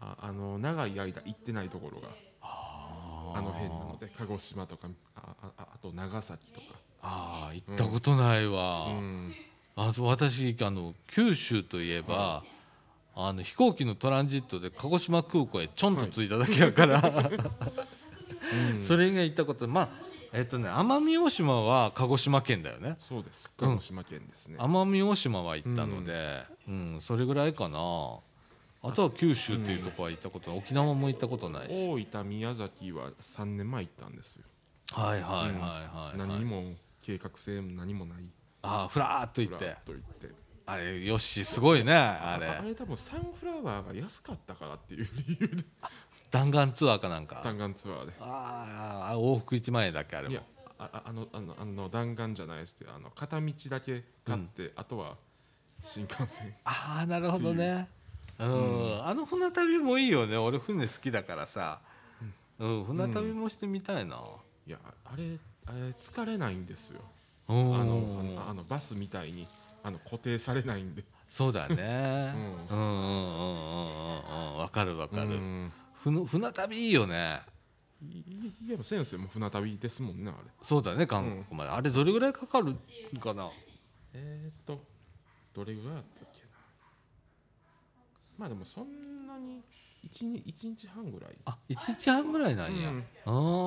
[0.00, 2.08] あああの長い間行ってないところが
[2.42, 6.66] ああの辺なので鹿児島とかああああと長崎とか。
[7.06, 9.34] ああ行ったことないわ、うん。
[9.76, 12.42] あと私あの九州といえば、
[13.14, 17.02] あの飛行機のトランジットで鹿児島空港へちょんと着いただけやから、
[18.72, 18.84] うん。
[18.88, 22.96] それが行ったことまあえっとね奄美大島は鹿児島県だよね。
[22.98, 23.50] そうです。
[23.56, 26.98] 鹿児島県ですね、奄美大島は行ったので、うん。
[27.00, 27.78] それぐらいかな。
[27.78, 34.42] あとは九州っていうところは行ったこと沖縄も行ったことないし、大分宮崎は3年前行ったんですよ、
[34.92, 36.18] はいはいはいはい、はい。
[36.18, 38.18] 何にも計画性も何もない。
[38.62, 40.44] ああふらーっと行ふらってっと行って。
[40.66, 42.46] あれよしすごいねあれ。
[42.46, 45.64] あれ多分サンフラワーが安かったからっていう理由で
[46.34, 47.40] 弾丸ツアーかなんか。
[47.44, 48.12] 弾丸ツアーで。
[48.20, 50.32] ああ往復1万円だっけあれも。
[50.32, 50.42] いや
[50.80, 55.14] あああのあのあの弾丸じゃないですってあの片道だけ買って、あとは
[55.82, 56.52] 新幹線。
[56.64, 57.86] ああなるほどね。
[58.40, 58.44] う。
[58.44, 60.36] ん、あの船旅もいいよね。
[60.36, 61.78] 俺船好きだからさ。
[62.58, 62.84] うん。
[62.84, 64.20] 船旅もしてみたいな、
[64.66, 67.00] いやあれあれ疲れないんですよ。
[67.46, 69.46] あのあのバスみたいに
[69.84, 71.04] あの固定されないんで。
[71.30, 72.32] そうだね、
[72.70, 74.58] うん、うんうんうんうんうん。
[74.58, 75.72] わかるわかる、うん
[76.04, 77.40] ふぬ船旅いいよね。
[78.02, 78.18] い
[78.66, 80.50] いや先生も船旅ですもんねあれ。
[80.62, 82.76] そうだね韓国まで、あれどれぐらいかかる
[83.18, 83.48] かな？
[84.12, 84.84] えー、っと
[85.54, 86.48] どれぐらいだったっけな。
[88.36, 89.62] まあでもそんなに
[90.12, 91.30] 1, 一日半ぐらい。
[91.46, 93.04] あ一1日半ぐらいなんや、うん。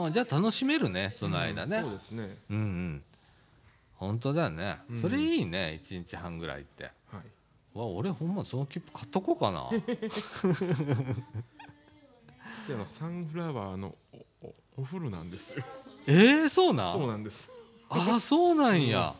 [0.03, 2.37] ああじゃあ楽しめるねその間ね、うんそうですね。
[2.51, 3.03] うんうん。
[3.95, 5.01] 本当だよね、うん。
[5.01, 6.83] それいいね1日半ぐらいって。
[6.83, 7.23] はい。
[7.73, 9.67] わ俺ほんまその切符買っとこうかな
[12.67, 13.95] であのサンフラワーの
[14.41, 15.63] おおお風呂なんですよ。
[16.05, 16.93] えー、そうなん？
[16.93, 17.51] そうなんです。
[17.89, 19.15] ああそうなんや、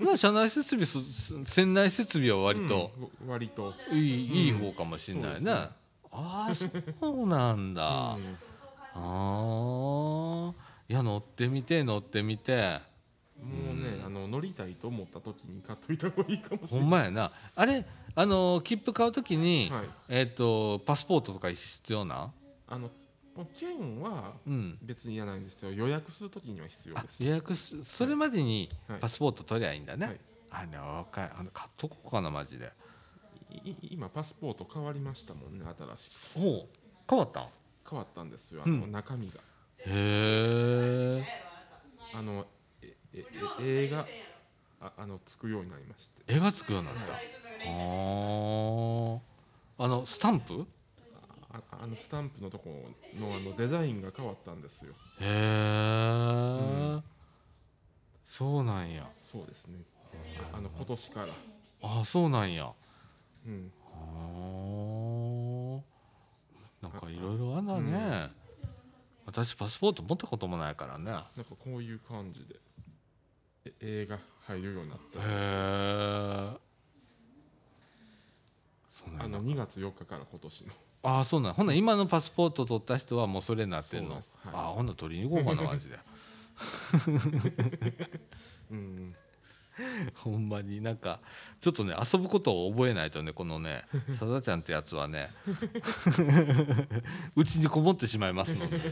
[0.00, 1.00] な車内設備そ
[1.46, 2.90] 船内設備は割と。
[3.22, 3.74] うん割と。
[3.92, 5.52] いい,、いい方かもしれないね,、ね。
[6.10, 8.38] ああそうなんだ、 うん。
[8.94, 10.54] ああ
[10.88, 12.80] いや乗ってみて乗ってみて。
[13.38, 16.88] もうね、あの乗りたいと思った時に買っといた方がいいかもしほれない。
[16.88, 17.30] んまやな。
[17.54, 17.84] あれ
[18.16, 19.84] あの切符買うときに、はい。
[20.08, 22.32] えっ、とパスポートとか必要な
[22.68, 22.90] あの
[23.58, 24.78] 券はうん。
[24.82, 27.24] 別にいらないんですけど予約する時には必要あです。
[27.24, 29.00] 予約すそれまでにはい。
[29.00, 30.20] パスポート取りゃいいんだね、はい。
[30.50, 32.70] あね若いあの買っとこうかなマジで。
[33.82, 36.38] 今パスポート変わりましたもんね新しく。
[36.38, 36.68] おう
[37.08, 37.44] 変わったへ
[37.88, 39.34] 変わったんですよあの、うん中身が。
[39.86, 41.24] え
[42.14, 42.46] あの
[42.82, 43.24] ええ
[43.60, 44.06] え映画
[44.80, 46.22] ああのつくようになりまして。
[46.26, 47.22] 絵がつくようになった、はい。
[47.66, 49.18] あー。
[49.78, 50.66] あのスタンプ？
[51.70, 52.70] ああのスタンプのとこ
[53.20, 54.94] のあのデザインが変わったんですよ。
[55.20, 57.02] へえ、
[58.24, 59.08] そうなんや。
[59.20, 59.78] そうですね。
[60.52, 61.28] ああの今年から。
[61.82, 62.72] あそうなんや。
[63.46, 63.72] うん。
[66.80, 68.30] なんかいろいろあんだね、
[69.26, 71.04] 私パスポート持ったこともないからね。
[71.04, 72.56] なんかこういう感じで
[73.64, 76.67] え映画入るようになったへえそうなんやあ
[79.38, 80.72] の2月4日から今年の。
[81.04, 81.52] ああそうなん。
[81.54, 84.22] ほんなら今のパスポート取った人はもうそれになってんの、はい。
[84.46, 85.98] ああほんなら取りに行こうかなマジで。
[88.70, 89.14] うん
[90.14, 91.20] ほんまになんか
[91.60, 93.84] ちょっとね遊ぶことを覚えないとねこのね
[94.18, 95.30] さだちゃんってやつはね。
[97.36, 98.82] うちにこもってしまいますのでね。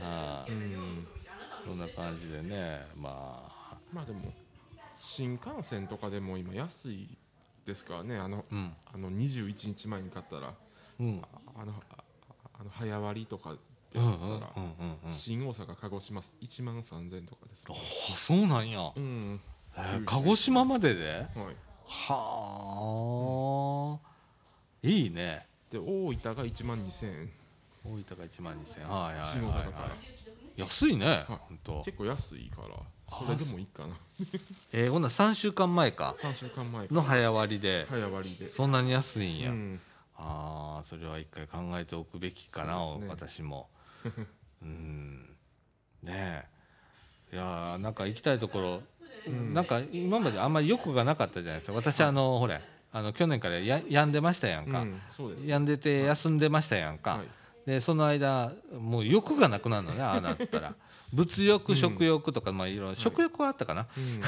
[0.00, 0.54] はうい。
[0.54, 1.06] ん
[1.64, 3.76] そんな感じでねまあ。
[3.92, 4.32] まあでも
[4.98, 7.16] 新幹線とかでも今安い
[7.66, 8.16] ですからね。
[8.18, 8.72] あのうん。
[8.92, 10.54] あの21日前に買ったら
[11.00, 11.22] うん。
[11.22, 11.28] あ
[11.60, 12.02] あのあ
[12.60, 13.52] あの早割とか
[13.92, 17.64] で買ったらうん新大阪鹿児島1万3000円とかです。
[17.68, 17.72] あ
[18.16, 19.40] そうなんや、うん。
[19.76, 21.12] えー鹿児島までで？
[21.12, 21.56] はい。
[21.84, 24.08] はあ、
[24.82, 25.46] いいね。
[25.70, 27.30] で大分が1万2000円
[27.84, 29.88] 大分が1万2000円はいはいはい、新大阪から。
[30.56, 31.84] 安いね、はい。
[31.84, 32.68] 結構安いから
[33.18, 33.96] それでもいいかな。
[34.72, 36.14] えー、ほんなら3週間前か。
[36.18, 36.94] 3週間前か。
[36.94, 38.48] の早割で、早割で。
[38.48, 39.80] そんなに安いんや、うん。
[40.16, 43.06] ああそれは一回考えておくべきかな、ね。
[43.08, 43.68] 私も。
[44.62, 45.36] うん。
[46.02, 46.46] ね
[47.32, 47.34] え。
[47.34, 48.82] いやーなんか行きたいとこ
[49.26, 51.76] ろ、なんか今まであんまり欲がなかったじゃないですか。
[51.76, 52.60] 私あのほれ
[52.92, 57.28] あの去年からや病んでましたやんか、うんそうです病んでて休んでましたやんか、はい。
[57.66, 60.74] でその間もう欲がなくなるのねああなったら
[61.12, 64.20] 物欲食欲とか、まあいろいろ食欲はあったかな、うん。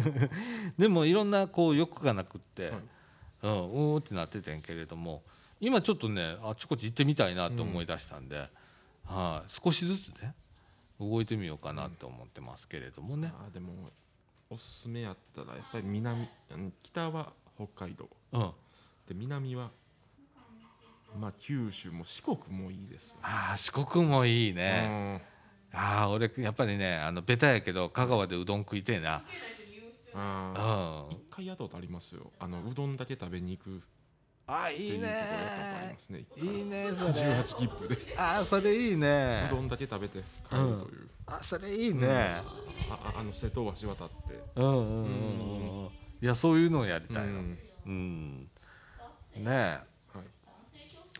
[0.78, 2.72] でもいろんなこう欲がなくって、はい。
[3.42, 5.24] うんうーってなっててんけれども
[5.60, 8.48] 今ちょっとねあちこち行ってみたいなと思い出したんで、
[9.04, 9.50] はい。
[9.50, 10.34] 少しずつね
[11.00, 13.90] 動いてみようかなと思ってますけれどもね、あーでも
[14.48, 18.08] おすすめやったらやっぱり南うん北は北海道。
[18.32, 18.52] うん、
[19.08, 19.70] で南は
[21.18, 25.22] まあ九州も四国もいいですよああ四国もいいね、
[25.74, 29.22] ああ俺やっぱりねあのベタやけど香川でうどん食いてえな。
[30.14, 30.20] うん。
[30.20, 31.16] あうん。
[31.16, 32.30] ー一回宿ありますよ。
[32.38, 33.80] あのうどんだけ食べに行くっ
[34.46, 35.96] あていいいね。
[36.36, 37.10] いいねそれ。
[37.10, 37.96] 18切符で。
[38.16, 39.44] ああそれいいね。
[39.50, 40.58] うどんだけ食べて帰るとい
[40.98, 42.42] う、あそれいいね。
[42.90, 44.14] あああの瀬戸橋渡って。
[44.56, 45.84] うんうんうんうん。
[45.84, 45.88] うん
[46.20, 47.58] いやそういうのをやりたいのうん。
[47.86, 48.42] うん。
[48.42, 48.48] ね
[49.46, 49.48] え。
[49.48, 49.84] はい。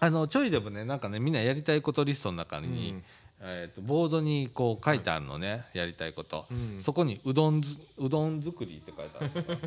[0.01, 3.05] あのちょいでもねなんかねみんなやりたいことリストの中に、うん
[3.45, 6.83] えー、とボードにこう書いてあるのね、やりたいこと、うん。
[6.83, 9.59] そこにうどんずうどん作りって書いてある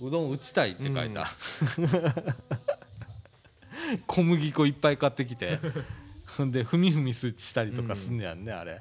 [0.00, 1.30] うどん打ちたいって書いてある、
[4.06, 5.58] 小麦粉いっぱい買ってきて。
[6.50, 8.80] でふみふみしたりとかすんねやんね、あれ。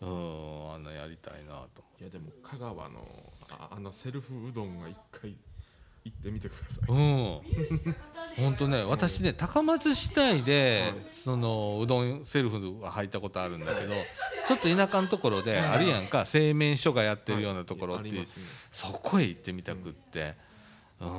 [0.00, 3.00] うんあのやりたいなといやでも香川の
[3.48, 5.34] ああのセルフうどんが一回
[6.06, 6.92] 行ってみてください。
[6.92, 7.40] うん。
[8.36, 13.94] 本当ね私ね高松市内で、はいそのうどんセルフは入ったことあるんだけど
[14.46, 18.10] ちょっと田舎のところであるやんか製麺所がやってるようなところって
[18.70, 20.34] そこへ行ってみたくって。
[21.00, 21.08] うん。
[21.08, 21.12] いい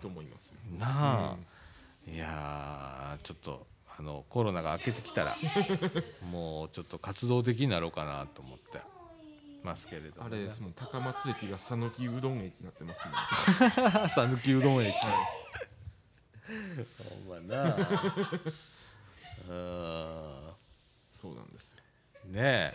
[0.00, 0.54] と思いますよ。
[0.78, 1.36] なあ、
[2.10, 3.66] いやーちょっと
[3.98, 5.36] あのコロナが明けてきたら
[6.32, 8.80] もうちょっと活動的になろうかなと思って
[9.64, 13.14] ますけれども、ね、あれですもん高松駅が讃岐うどん駅になってますも
[14.04, 14.08] ん。
[14.10, 14.94] 讃岐うどん駅。
[17.28, 17.76] ほんまな。
[19.48, 20.52] うん
[21.12, 21.78] そうなんですよ。
[22.26, 22.72] ね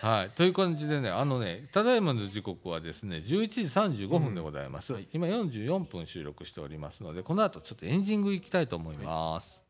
[0.00, 0.30] はい。
[0.30, 3.48] という感じでねあのねただいまの時刻はですね11
[3.96, 5.08] 時35分でございます、うんはい。
[5.12, 9.67] 今44分収録しておりますのでこの後ちょっとエンディングいきたいと思います、はい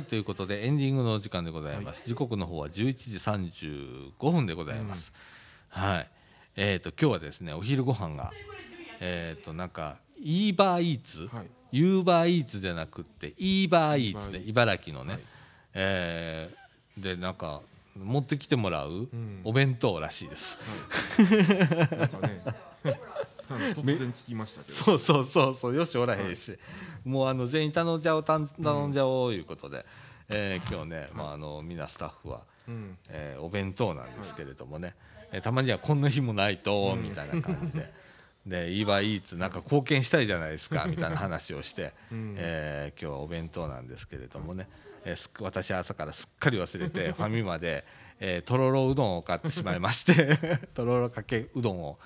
[0.00, 3.58] ということでエンディングのお時間でございます、時刻の方は11時
[4.16, 5.12] 35分でございます、
[5.68, 6.08] はい。
[6.56, 8.32] えー、と今日はですねお昼ご飯が
[9.00, 11.46] えっ、となんかイーバーイーツ、はい。
[11.72, 15.22] ユーバーイーツじゃなくってイーバーイーツで茨城のね、はい。
[15.74, 16.62] えー
[16.96, 17.62] でなんか
[17.96, 19.40] 持ってきてもらううん。
[19.44, 20.58] お弁当らしいです、
[21.96, 22.42] なんかね
[23.56, 24.76] 突然聞きましたけど。
[24.78, 26.58] そうそうそうそうよしおらへんし、
[27.04, 28.38] もうあの全員頼んじゃおう頼
[28.86, 29.84] んじゃおういうことで、
[30.28, 32.98] えー今日ね、まあ、あのみんなスタッフは、うん。
[33.08, 34.94] えーお弁当なんですけれどもね、
[35.32, 37.92] えーたまにはこんな日もないと、みたいな感じで。
[38.44, 42.34] でイーバーイーツなんか貢献したいじゃないですかみたいな話をして、うん。
[42.36, 44.68] えー今日はお弁当なんですけれどもね、
[45.04, 47.84] えー私は朝からすっかり忘れて ファミマで、
[48.20, 50.36] えーとろろうどんを買ってしまいまして
[50.74, 51.98] とろろかけうどんを。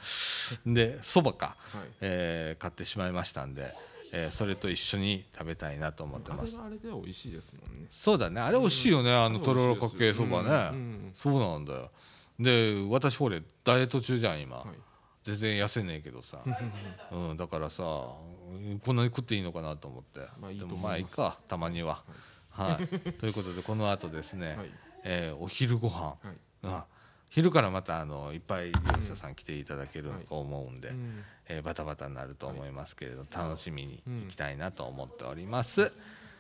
[0.67, 1.89] でそばか、はい。
[2.01, 3.73] えー買ってしまいましたんで、
[4.13, 6.57] えーそれと一緒に食べたいなと思ってあます。
[6.59, 7.87] あれで美味しいですもんね。
[7.91, 8.41] そうだね。
[8.41, 11.91] あれ美味しいよね、あのとろろかけそばね、うんうんそうなんだよ。
[12.39, 14.67] で私これダイエット中じゃん今、はい。
[15.25, 16.39] 全然痩せねえけどさ、
[17.11, 21.19] うん、だからさこんなに食っていいのかなと思って、まあいいでもと思います。
[21.19, 21.39] まあいいか。
[21.49, 21.95] たまには。
[21.95, 22.13] はい、
[23.21, 24.71] ということでこの後ですね、はい。
[25.05, 26.29] えーお昼ご飯、はい。
[26.65, 26.83] うん
[27.29, 30.25] 昼からまたあのいっぱい利用者さん来ていただけるはい。
[30.27, 31.25] と思うんで、うん。
[31.49, 35.93] えーバタバタになると思いますけれど、楽しみに行きたいなと思っております。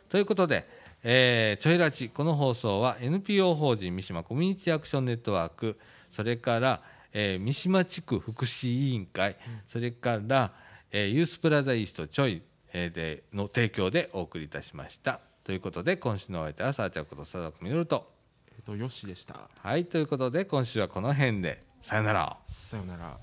[0.08, 0.66] ということで、
[1.02, 5.78] えーちょいラジこの放送は NPO 法人三島コミュニティアクションネットワーク
[6.12, 9.36] それから、えー三島地区福祉委員会、
[9.68, 10.52] それから、
[10.92, 12.42] えーユースプラザイーストちょい、
[12.72, 15.20] えーでの提供でお送りいたしました。
[15.46, 18.10] ということで今週のお相手はさあちゃんこと佐々木みのると。
[18.48, 19.48] えっとよしでした。
[19.62, 21.62] はいということで今週はこの辺で。
[21.82, 22.36] さよなら。
[22.46, 23.16] さよなら